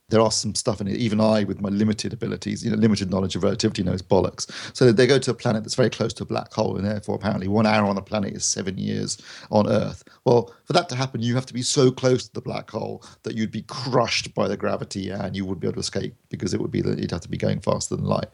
[0.10, 0.98] there are some stuff in it.
[0.98, 4.50] Even I, with my limited abilities, you know, limited knowledge of relativity, knows bollocks.
[4.76, 7.16] So they go to a planet that's very close to a black hole, and therefore,
[7.16, 9.18] apparently, one hour on the planet is seven years
[9.52, 10.04] on Earth.
[10.26, 13.04] Well, for that to happen, you have to be so close to the black hole
[13.24, 16.54] that you'd be crushed by the gravity, and you wouldn't be able to escape because
[16.54, 18.30] it would be that you'd have to be going faster than light.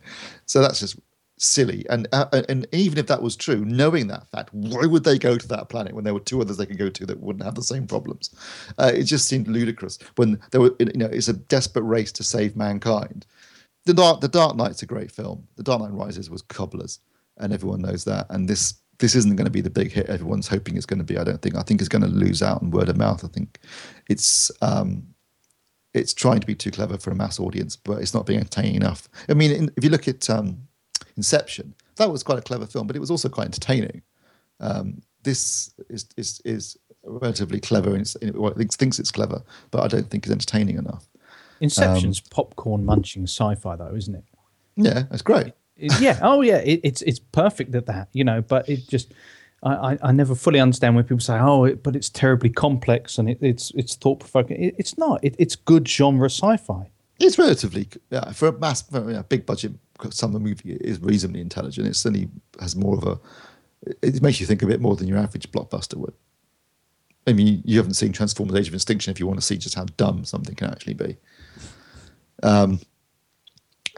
[0.45, 0.99] So that's just
[1.37, 1.85] silly.
[1.89, 5.37] And uh, and even if that was true, knowing that fact, why would they go
[5.37, 7.55] to that planet when there were two others they could go to that wouldn't have
[7.55, 8.33] the same problems?
[8.77, 12.23] Uh, it just seemed ludicrous when there were you know it's a desperate race to
[12.23, 13.25] save mankind.
[13.85, 15.47] The Dark The Dark Knight's a great film.
[15.55, 16.99] The Dark Knight Rises was cobblers,
[17.37, 18.27] and everyone knows that.
[18.29, 21.05] And this this isn't going to be the big hit everyone's hoping it's going to
[21.05, 21.17] be.
[21.17, 21.55] I don't think.
[21.55, 23.23] I think it's going to lose out on word of mouth.
[23.23, 23.59] I think
[24.09, 24.51] it's.
[24.61, 25.07] Um,
[25.93, 28.75] it's trying to be too clever for a mass audience, but it's not being entertaining
[28.75, 29.07] enough.
[29.29, 30.57] I mean, in, if you look at um,
[31.17, 34.01] Inception, that was quite a clever film, but it was also quite entertaining.
[34.59, 39.41] Um, this is is is relatively clever, and it's, well, it thinks it's clever,
[39.71, 41.07] but I don't think it's entertaining enough.
[41.61, 44.23] Inception's popcorn munching sci-fi, though, isn't it?
[44.75, 45.53] Yeah, it's great.
[45.77, 46.19] It- yeah.
[46.21, 46.57] Oh, yeah.
[46.57, 48.41] It, it's it's perfect at that, you know.
[48.41, 49.13] But it just,
[49.63, 53.17] I, I, I never fully understand when people say, "Oh, it, but it's terribly complex
[53.17, 55.23] and it, it's it's thought provoking." It, it's not.
[55.23, 56.91] It, it's good genre sci-fi.
[57.19, 59.73] It's relatively yeah, for a mass, for a big budget
[60.13, 60.73] summer movie.
[60.81, 61.87] is reasonably intelligent.
[61.87, 62.29] It certainly
[62.59, 63.19] has more of a.
[64.01, 66.13] It makes you think a bit more than your average blockbuster would.
[67.27, 69.75] I mean, you haven't seen Transformers: Age of Extinction if you want to see just
[69.75, 71.17] how dumb something can actually be.
[72.43, 72.79] Um,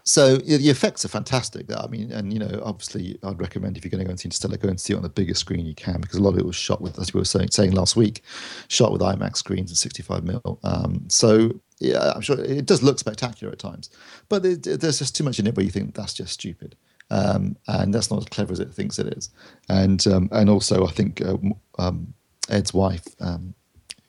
[0.07, 1.65] so yeah, the effects are fantastic.
[1.75, 4.27] I mean, and you know, obviously, I'd recommend if you're going to go and see
[4.27, 6.39] Interstellar, go and see it on the biggest screen you can because a lot of
[6.39, 8.23] it was shot with, as we were saying, saying last week,
[8.69, 10.59] shot with IMAX screens and 65 mil.
[10.63, 13.89] Um, so yeah, I'm sure it does look spectacular at times,
[14.29, 16.75] but there, there's just too much in it where you think that's just stupid,
[17.09, 19.29] um, and that's not as clever as it thinks it is.
[19.69, 21.37] And um, and also, I think uh,
[21.77, 22.13] um,
[22.49, 23.05] Ed's wife.
[23.19, 23.53] Um,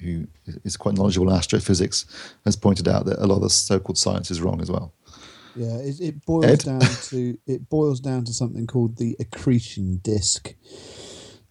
[0.01, 0.29] who
[0.62, 2.07] is quite knowledgeable in astrophysics
[2.45, 4.95] has pointed out that a lot of the so-called science is wrong as well.
[5.57, 6.59] Yeah, it, it boils Ed?
[6.61, 10.55] down to it boils down to something called the accretion disk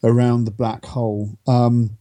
[0.03, 1.97] around the black hole, um,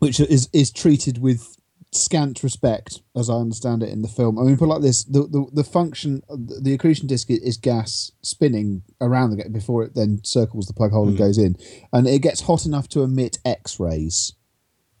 [0.00, 1.57] which is is treated with
[1.92, 4.38] scant respect, as I understand it in the film.
[4.38, 8.82] I mean, put like this: the the, the function, the accretion disk is gas spinning
[9.00, 11.24] around the before it then circles the plug hole and hmm.
[11.24, 11.56] goes in,
[11.92, 14.34] and it gets hot enough to emit X rays.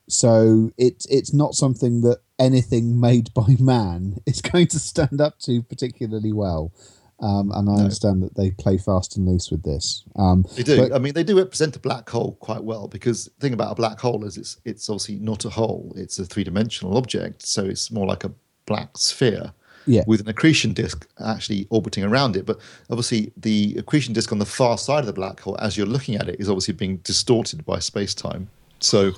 [0.08, 5.38] So it's it's not something that anything made by man is going to stand up
[5.40, 6.72] to particularly well.
[7.20, 10.04] Um, and I understand that they play fast and loose with this.
[10.14, 10.76] Um, They do.
[10.76, 13.72] but- I mean, they do represent a black hole quite well because the thing about
[13.72, 17.44] a black hole is it's it's obviously not a hole; it's a three dimensional object,
[17.46, 18.30] so it's more like a
[18.66, 19.52] black sphere
[19.86, 20.04] Yeah.
[20.06, 22.46] with an accretion disk actually orbiting around it.
[22.46, 25.86] But obviously, the accretion disk on the far side of the black hole, as you're
[25.88, 28.48] looking at it, is obviously being distorted by space time.
[28.78, 29.10] So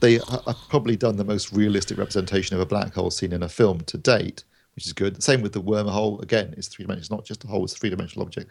[0.00, 3.48] they have probably done the most realistic representation of a black hole seen in a
[3.48, 4.42] film to date,
[4.76, 5.22] which is good.
[5.22, 6.22] Same with the wormhole.
[6.22, 7.00] Again, it's three dimensional.
[7.00, 8.50] It's not just a hole; it's a three dimensional object.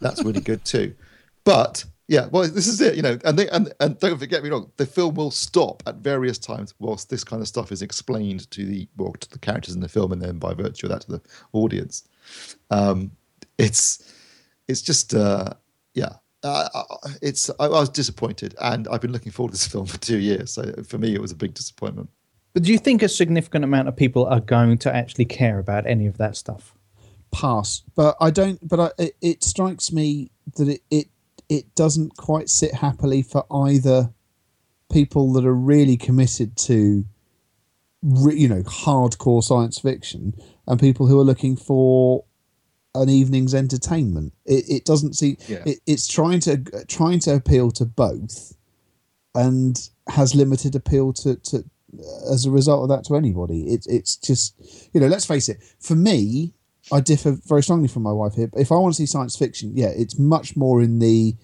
[0.00, 0.94] That's really good too.
[1.44, 3.18] But yeah, well, this is it, you know.
[3.24, 6.74] And they and and don't forget me wrong, the film will stop at various times
[6.78, 9.88] whilst this kind of stuff is explained to the well to the characters in the
[9.88, 11.20] film, and then by virtue of that to the
[11.52, 12.08] audience.
[12.70, 13.12] Um,
[13.58, 14.12] it's
[14.68, 15.50] it's just uh,
[15.94, 16.14] yeah.
[16.42, 16.68] Uh,
[17.22, 20.18] it's I, I was disappointed, and I've been looking forward to this film for two
[20.18, 20.52] years.
[20.52, 22.08] So for me, it was a big disappointment.
[22.56, 25.86] But do you think a significant amount of people are going to actually care about
[25.86, 26.72] any of that stuff?
[27.32, 31.08] pass but i don't but I, it, it strikes me that it, it
[31.50, 34.10] it doesn't quite sit happily for either
[34.90, 37.04] people that are really committed to
[38.30, 40.34] you know hardcore science fiction
[40.66, 42.24] and people who are looking for
[42.94, 45.64] an evening's entertainment it, it doesn't see Yeah.
[45.66, 48.54] it, it's trying to trying to appeal to both
[49.34, 51.64] and has limited appeal to, to
[52.30, 54.54] as a result of that to anybody it's it's just
[54.92, 56.54] you know let's face it for me
[56.92, 58.46] I differ very strongly from my wife here.
[58.46, 61.34] But if I want to see science fiction, yeah, it's much more in the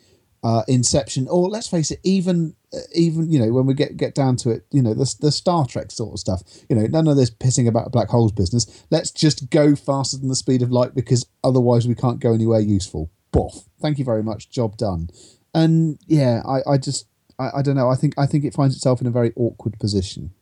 [0.44, 4.14] uh, Inception, or let's face it, even uh, even you know when we get get
[4.14, 6.42] down to it, you know the the Star Trek sort of stuff.
[6.68, 8.84] You know, none of this pissing about black holes business.
[8.90, 12.61] Let's just go faster than the speed of light because otherwise we can't go anywhere
[12.61, 13.11] useful.
[13.32, 13.68] Boff.
[13.80, 14.50] Thank you very much.
[14.50, 15.09] Job done.
[15.55, 17.07] And yeah, I, I just
[17.38, 17.88] I, I don't know.
[17.88, 20.32] I think I think it finds itself in a very awkward position.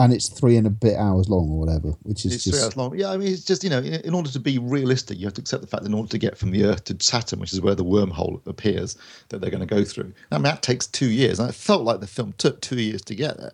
[0.00, 2.64] And it's three and a bit hours long or whatever, which is It's three just
[2.64, 2.96] hours long.
[2.96, 5.34] Yeah, I mean, it's just you know, in, in order to be realistic, you have
[5.34, 7.52] to accept the fact that in order to get from the Earth to Saturn, which
[7.52, 8.96] is where the wormhole appears,
[9.30, 10.12] that they're going to go through.
[10.30, 13.02] I mean, that takes two years, and it felt like the film took two years
[13.02, 13.52] to get there.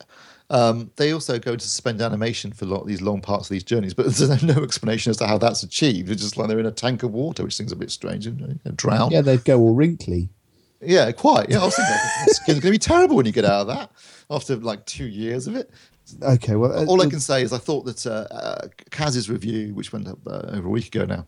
[0.51, 3.55] Um, they also go to suspend animation for a lot of these long parts of
[3.55, 6.11] these journeys, but there's no explanation as to how that's achieved.
[6.11, 8.27] It's just like they're in a tank of water, which seems a bit strange.
[8.27, 8.33] You
[8.77, 9.11] drown.
[9.11, 10.29] yeah, they'd go all wrinkly.
[10.81, 11.49] Yeah, quite.
[11.49, 11.95] Yeah, I was thinking
[12.27, 13.91] it's going to be terrible when you get out of that
[14.31, 15.71] after like two years of it.
[16.23, 19.75] Okay, well, uh, All I can say is I thought that uh, uh, Kaz's review,
[19.75, 21.27] which went up uh, over a week ago now,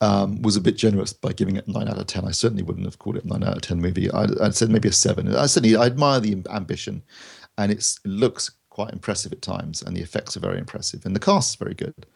[0.00, 2.24] um, was a bit generous by giving it nine out of ten.
[2.24, 4.10] I certainly wouldn't have called it a nine out of ten movie.
[4.10, 5.34] I'd, I'd said maybe a seven.
[5.34, 7.02] I certainly I admire the ambition,
[7.56, 11.16] and it's, it looks quite impressive at times, and the effects are very impressive, and
[11.16, 12.06] the cast is very good.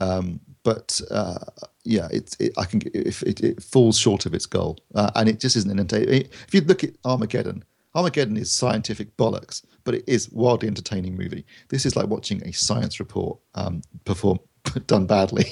[0.00, 1.38] Um, but uh,
[1.84, 5.28] yeah, it's it, I can if it, it falls short of its goal, uh, and
[5.28, 6.28] it just isn't an entertaining.
[6.46, 7.64] If you look at Armageddon,
[7.94, 11.46] Armageddon is scientific bollocks, but it is wildly entertaining movie.
[11.70, 14.38] This is like watching a science report um, perform
[14.86, 15.46] done badly.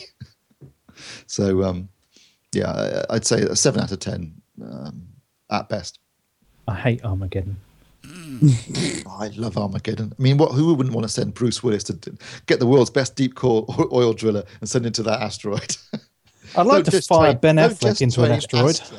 [1.26, 1.88] so um,
[2.52, 2.70] yeah,
[3.08, 5.08] I- I'd say a seven out of ten um,
[5.50, 6.00] at best.
[6.68, 7.56] I hate Armageddon.
[9.08, 10.12] I love Armageddon.
[10.18, 11.98] I mean, what who wouldn't want to send Bruce Willis to
[12.44, 15.78] get the world's best deep core oil driller and send him to that asteroid?
[16.54, 18.68] I'd like Don't to fire train- Ben Affleck into an asteroid.
[18.80, 18.98] astra-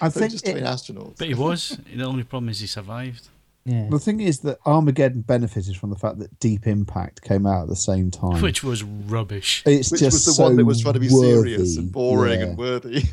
[0.00, 1.18] I don't think just it- train astronauts.
[1.18, 1.78] But he was.
[1.94, 3.28] the only problem is he survived.
[3.64, 3.88] Yeah.
[3.90, 7.68] the thing is that Armageddon benefited from the fact that Deep Impact came out at
[7.68, 8.42] the same time.
[8.42, 9.62] Which was rubbish.
[9.66, 12.40] it's Which just was the so one that was trying to be serious and boring
[12.40, 12.46] Yeah.
[12.46, 13.04] and worthy.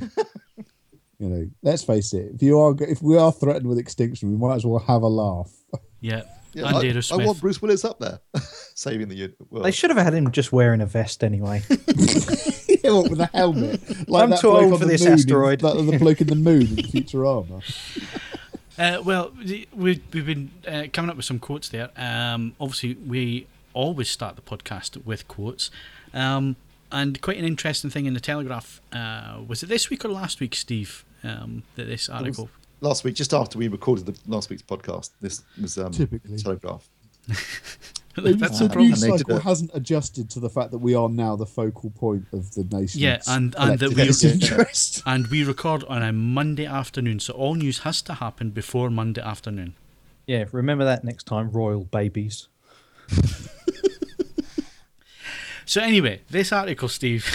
[1.22, 2.32] You know, let's face it.
[2.36, 5.08] If you are, if we are threatened with extinction, we might as well have a
[5.08, 5.52] laugh.
[6.02, 6.22] Yeah.
[6.54, 8.20] Yeah, and I, I want Bruce Willis up there,
[8.74, 9.66] saving the world.
[9.66, 11.62] They should have had him just wearing a vest anyway.
[11.70, 14.10] yeah, what, with a helmet.
[14.10, 15.62] Like I'm that too old for the this moon in- asteroid.
[15.62, 17.62] like the bloke in the moon in Futurama.
[18.80, 19.34] Uh, well,
[19.74, 21.90] we've, we've been uh, coming up with some quotes there.
[21.98, 25.70] Um, obviously, we always start the podcast with quotes.
[26.14, 26.56] Um,
[26.92, 28.82] and quite an interesting thing in the Telegraph.
[28.92, 31.04] Uh, was it this week or last week, Steve?
[31.24, 32.50] Um, that this article.
[32.80, 36.38] last week, just after we recorded the last week's podcast, this was um, Typically.
[36.38, 36.90] Telegraph.
[38.16, 40.80] That's the the news And they did cycle a- hasn't adjusted to the fact that
[40.80, 43.00] we are now the focal point of the nation.
[43.02, 45.02] Yeah, and- and that we- interest.
[45.06, 49.22] And we record on a Monday afternoon, so all news has to happen before Monday
[49.22, 49.76] afternoon.
[50.28, 52.48] yeah, remember that next time, royal babies.
[55.66, 57.28] So anyway, this article, Steve.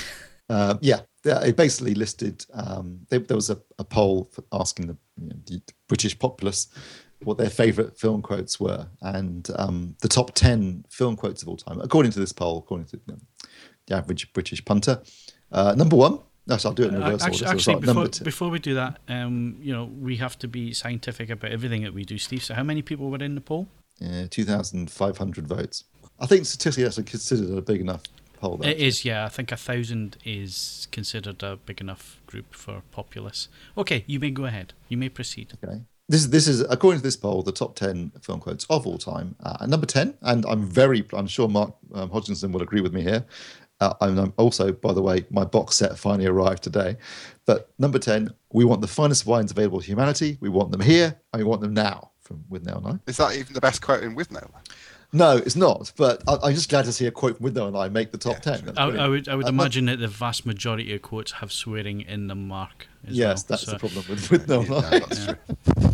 [0.48, 2.44] Um, yeah, yeah, it basically listed.
[2.52, 6.66] Um, there, there was a, a poll for asking the, you know, the British populace
[7.22, 11.56] what their favourite film quotes were, and um, the top ten film quotes of all
[11.56, 13.18] time, according to this poll, according to you know,
[13.86, 15.02] the average British punter.
[15.52, 16.18] Uh, number one.
[16.46, 17.58] No, so I'll do it in Uh, reverse actually, order.
[17.58, 21.30] So actually before, before we do that, um, you know, we have to be scientific
[21.30, 22.44] about everything that we do, Steve.
[22.44, 23.66] So how many people were in the poll?
[23.98, 25.84] Yeah, 2,500 votes.
[26.20, 28.02] I think statistically that's considered a big enough
[28.40, 28.58] poll.
[28.58, 28.68] Though.
[28.68, 29.24] It is, yeah.
[29.24, 33.48] I think a thousand is considered a big enough group for populace.
[33.78, 34.74] Okay, you may go ahead.
[34.88, 35.54] You may proceed.
[35.64, 35.80] Okay.
[36.08, 38.98] This is this is according to this poll the top ten film quotes of all
[38.98, 39.34] time.
[39.42, 42.92] Uh, and number ten, and I'm very I'm sure Mark um, Hodgkinson will agree with
[42.92, 43.24] me here.
[43.80, 46.96] Uh, and I'm also, by the way, my box set finally arrived today.
[47.46, 50.36] But number ten, we want the finest wines available to humanity.
[50.40, 52.10] We want them here, and we want them now.
[52.20, 53.10] From Withnail and I.
[53.10, 54.48] Is that even the best quote in Withnail?
[55.12, 55.92] No, it's not.
[55.96, 58.18] But I, I'm just glad to see a quote from Withnail and I make the
[58.18, 58.72] top Yeah, ten.
[58.78, 62.00] I, I would, I would Uh, imagine that the vast majority of quotes have swearing
[62.00, 62.88] in them, Mark.
[63.06, 63.44] As Yes, well.
[63.50, 64.98] that's So the problem with Withnail and Yeah, I.
[65.00, 65.36] that's true.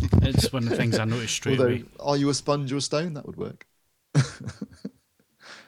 [0.35, 1.83] It's one of the things I noticed straight Although, away.
[1.99, 3.13] are you a sponge or a stone?
[3.13, 3.65] That would work.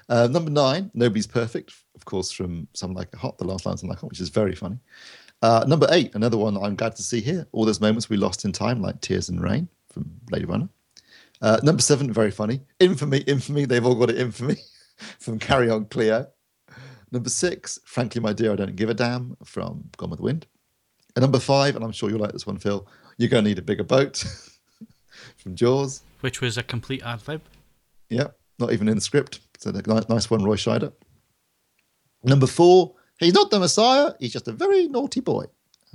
[0.09, 1.74] uh, number nine, nobody's perfect.
[1.95, 4.22] Of course, from Some Like It Hot, the last line Some Like It Hot, which
[4.22, 4.80] is very funny.
[5.41, 7.47] Uh, number eight, another one I'm glad to see here.
[7.51, 10.70] All those moments we lost in time, like Tears and Rain from Blade Runner.
[11.41, 12.61] Uh, number seven, very funny.
[12.80, 13.66] Infamy, infamy.
[13.66, 14.55] They've all got it infamy
[15.20, 16.28] from Carry On Cleo.
[17.11, 20.47] Number six, Frankly, My Dear, I Don't Give a Damn from Gone with the Wind.
[21.16, 22.88] And number five, and I'm sure you'll like this one, Phil,
[23.18, 24.24] You're Going to Need a Bigger Boat
[25.38, 26.01] from Jaws.
[26.22, 27.41] Which was a complete ad lib.
[28.09, 28.28] Yeah,
[28.59, 29.39] not even in the script.
[29.57, 30.93] So a nice one, Roy Scheider.
[32.24, 34.14] Number four, he's not the Messiah.
[34.20, 35.45] He's just a very naughty boy.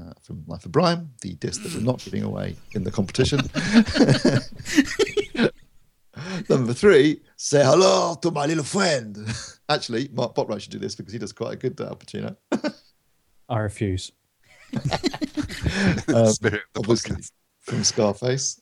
[0.00, 3.40] Uh, from Life of Brian, the disc that we're not giving away in the competition.
[6.48, 9.18] Number three, say hello to my little friend.
[9.68, 12.36] Actually, Mark Botwright should do this because he does quite a good uh, Al Pacino.
[13.48, 14.12] I refuse.
[16.14, 17.32] Um, Spirit of the obviously podcast.
[17.60, 18.60] from Scarface.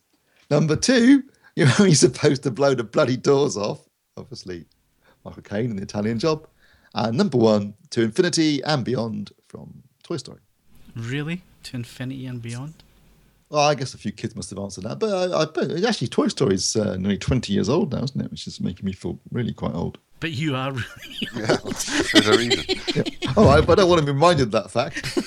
[0.50, 1.22] Number two,
[1.56, 3.86] you're only supposed to blow the bloody doors off.
[4.16, 4.66] Obviously,
[5.24, 6.46] Michael Caine in the Italian Job.
[6.94, 10.40] And number one, to infinity and beyond from Toy Story.
[10.94, 11.42] Really?
[11.64, 12.74] To infinity and beyond?
[13.50, 16.08] Well, I guess a few kids must have answered that, but I, I bet actually
[16.08, 18.30] Toy Story's uh, nearly 20 years old now, isn't it?
[18.30, 19.98] Which is making me feel really quite old.
[20.18, 20.86] But you are really.
[21.34, 21.56] Yeah,
[22.12, 22.64] there's a reason.
[23.36, 25.18] Oh, I, but I don't want to be reminded of that fact.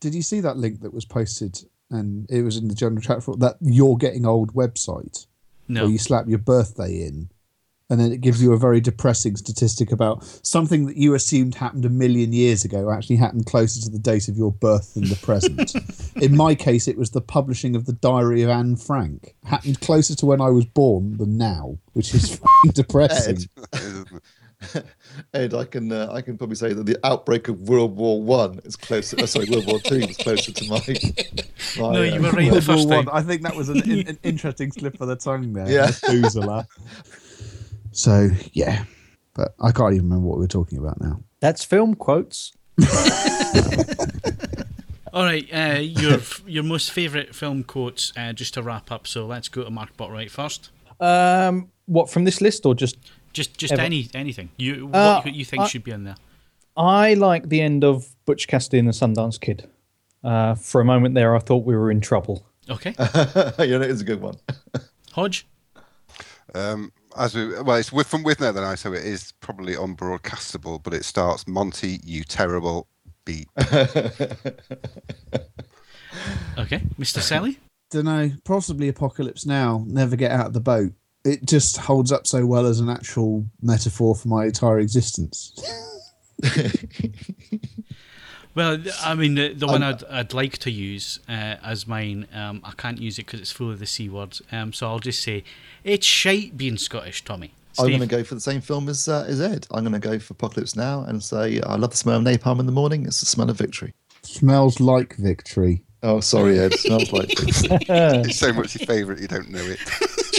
[0.00, 1.60] Did you see that link that was posted
[1.90, 5.26] and it was in the general chat for that you're getting old website
[5.68, 5.82] No.
[5.82, 7.28] where you slap your birthday in
[7.88, 11.84] and then it gives you a very depressing statistic about something that you assumed happened
[11.84, 15.14] a million years ago actually happened closer to the date of your birth than the
[15.14, 15.72] present.
[16.16, 19.36] in my case, it was the publishing of the Diary of Anne Frank.
[19.44, 22.40] Happened closer to when I was born than now, which is
[22.74, 23.38] depressing.
[24.74, 24.84] Ed,
[25.34, 28.60] Ed, I can uh, I can probably say that the outbreak of World War One
[28.64, 29.20] is closer.
[29.20, 30.80] Uh, sorry, World War Two is closer to my.
[31.78, 33.06] my No, you uh, were right the first War time.
[33.06, 33.16] One.
[33.16, 35.68] I think that was an, an, an interesting slip of the tongue there.
[35.68, 35.86] Yeah.
[35.86, 36.66] Methuselah.
[37.92, 38.84] So yeah,
[39.34, 41.20] but I can't even remember what we were talking about now.
[41.40, 42.52] That's film quotes.
[45.16, 49.06] All right, uh, your your most favourite film quotes, uh, just to wrap up.
[49.06, 50.70] So let's go to Mark Botwright first.
[51.00, 52.98] Um, what from this list or just?
[53.36, 53.82] Just just Ever.
[53.82, 56.16] any anything you Uh, what you think I- should be in there.
[56.74, 59.68] I like the end of Butch Cassidy and the Sundance Kid.
[60.24, 62.46] Uh, for a moment there, I thought we were in trouble.
[62.70, 64.36] Okay, yeah, that is a good one.
[65.12, 65.46] Hodge.
[66.54, 69.74] Um, as we well, it's with from with no, then I so it is probably
[69.74, 72.88] unbroadcastable, but it starts Monty, you terrible
[73.26, 73.48] beat.
[76.58, 77.20] Okay, Mr.
[77.20, 77.58] Selley.
[77.90, 78.30] Don't know.
[78.44, 79.84] Possibly Apocalypse Now.
[79.86, 80.92] Never get out of the boat.
[81.26, 85.60] It just holds up so well as an actual metaphor for my entire existence.
[88.56, 92.62] Well, I mean, the, the one I'd, I'd like to use uh, as mine, um,
[92.64, 94.40] I can't use it because it's full of the C words.
[94.50, 95.44] Um, so I'll just say,
[95.84, 97.52] it's shite being Scottish, Tommy.
[97.78, 99.66] I'm going to go for the same film as uh, as Ed.
[99.70, 102.58] I'm going to go for Apocalypse Now and say I love the smell of napalm
[102.58, 103.04] in the morning.
[103.04, 103.92] It's the smell of victory.
[104.22, 105.82] Smells like victory.
[106.02, 106.72] Oh, sorry, Ed.
[106.72, 107.76] Smells like victory.
[107.90, 109.78] it's so much your favourite, you don't know it.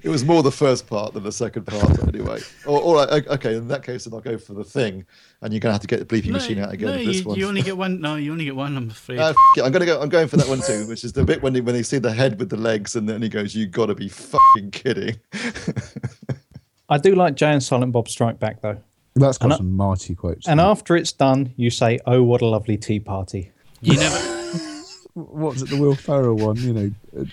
[0.00, 2.38] It was more the first part than the second part, anyway.
[2.64, 3.56] Or, all right, okay.
[3.56, 5.04] In that case, then I'll go for the thing,
[5.42, 7.24] and you're going to have to get the bleeping machine out again no, this you,
[7.24, 7.36] one.
[7.36, 8.00] you only get one.
[8.00, 8.76] No, you only get one.
[8.76, 9.18] I'm afraid.
[9.18, 10.00] Uh, f- it, I'm gonna go.
[10.00, 11.98] I'm going for that one too, which is the bit when he, when they see
[11.98, 15.16] the head with the legs, and then he goes, "You got to be fucking kidding!"
[16.88, 18.78] I do like Jay and Silent Bob Strike Back though.
[19.16, 20.46] That's got And I- some Marty quotes.
[20.46, 20.70] And in it.
[20.70, 24.16] after it's done, you say, "Oh, what a lovely tea party." you never.
[25.14, 25.70] what was it?
[25.70, 26.56] The Will Ferrell one.
[26.56, 27.26] You know,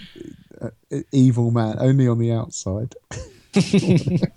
[0.62, 2.96] uh, evil man only on the outside.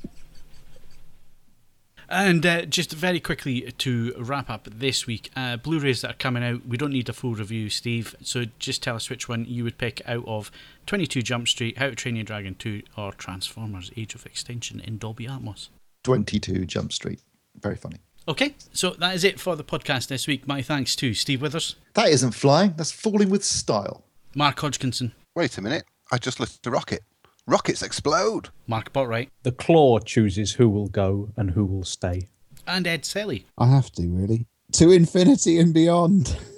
[2.10, 6.42] And uh, just very quickly to wrap up this week, uh, Blu-rays that are coming
[6.42, 6.66] out.
[6.66, 8.16] We don't need a full review, Steve.
[8.22, 10.50] So just tell us which one you would pick out of
[10.86, 14.96] 22 Jump Street, How to Train Your Dragon 2, or Transformers: Age of Extinction in
[14.96, 15.68] Dolby Atmos.
[16.04, 17.20] Twenty-two Jump Street.
[17.60, 17.98] Very funny.
[18.26, 20.46] Okay, so that is it for the podcast this week.
[20.48, 22.72] My thanks to Steve Withers, That isn't flying.
[22.76, 24.04] That's falling with style.
[24.34, 27.02] Mark Hodgkinson, Wait a minute, I just lit a rocket.
[27.46, 28.48] Rockets explode.
[28.66, 32.28] Mark Botwright, The claw chooses who will go and who will stay.
[32.66, 33.46] and Ed Selley.
[33.56, 36.36] I have to really to infinity and beyond.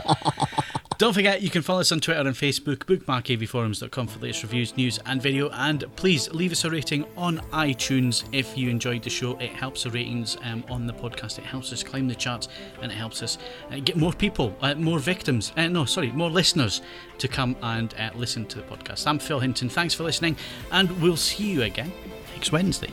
[0.00, 0.56] Jeez.
[0.98, 4.74] Don't forget, you can follow us on Twitter and Facebook, bookmark avforums.com for latest reviews,
[4.78, 5.50] news, and video.
[5.50, 9.36] And please leave us a rating on iTunes if you enjoyed the show.
[9.36, 12.48] It helps the ratings um, on the podcast, it helps us climb the charts,
[12.80, 13.36] and it helps us
[13.70, 16.80] uh, get more people, uh, more victims, uh, no, sorry, more listeners
[17.18, 19.06] to come and uh, listen to the podcast.
[19.06, 19.68] I'm Phil Hinton.
[19.68, 20.34] Thanks for listening,
[20.72, 21.92] and we'll see you again
[22.34, 22.90] next Wednesday.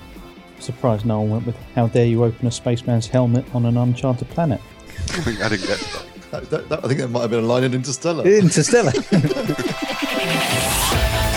[0.59, 4.29] Surprised no one went with "How dare you open a spaceman's helmet on an uncharted
[4.31, 6.12] planet?" I think I didn't get that.
[6.33, 8.25] That, that, that- I think that might have been a line in Interstellar.
[8.25, 8.91] Interstellar.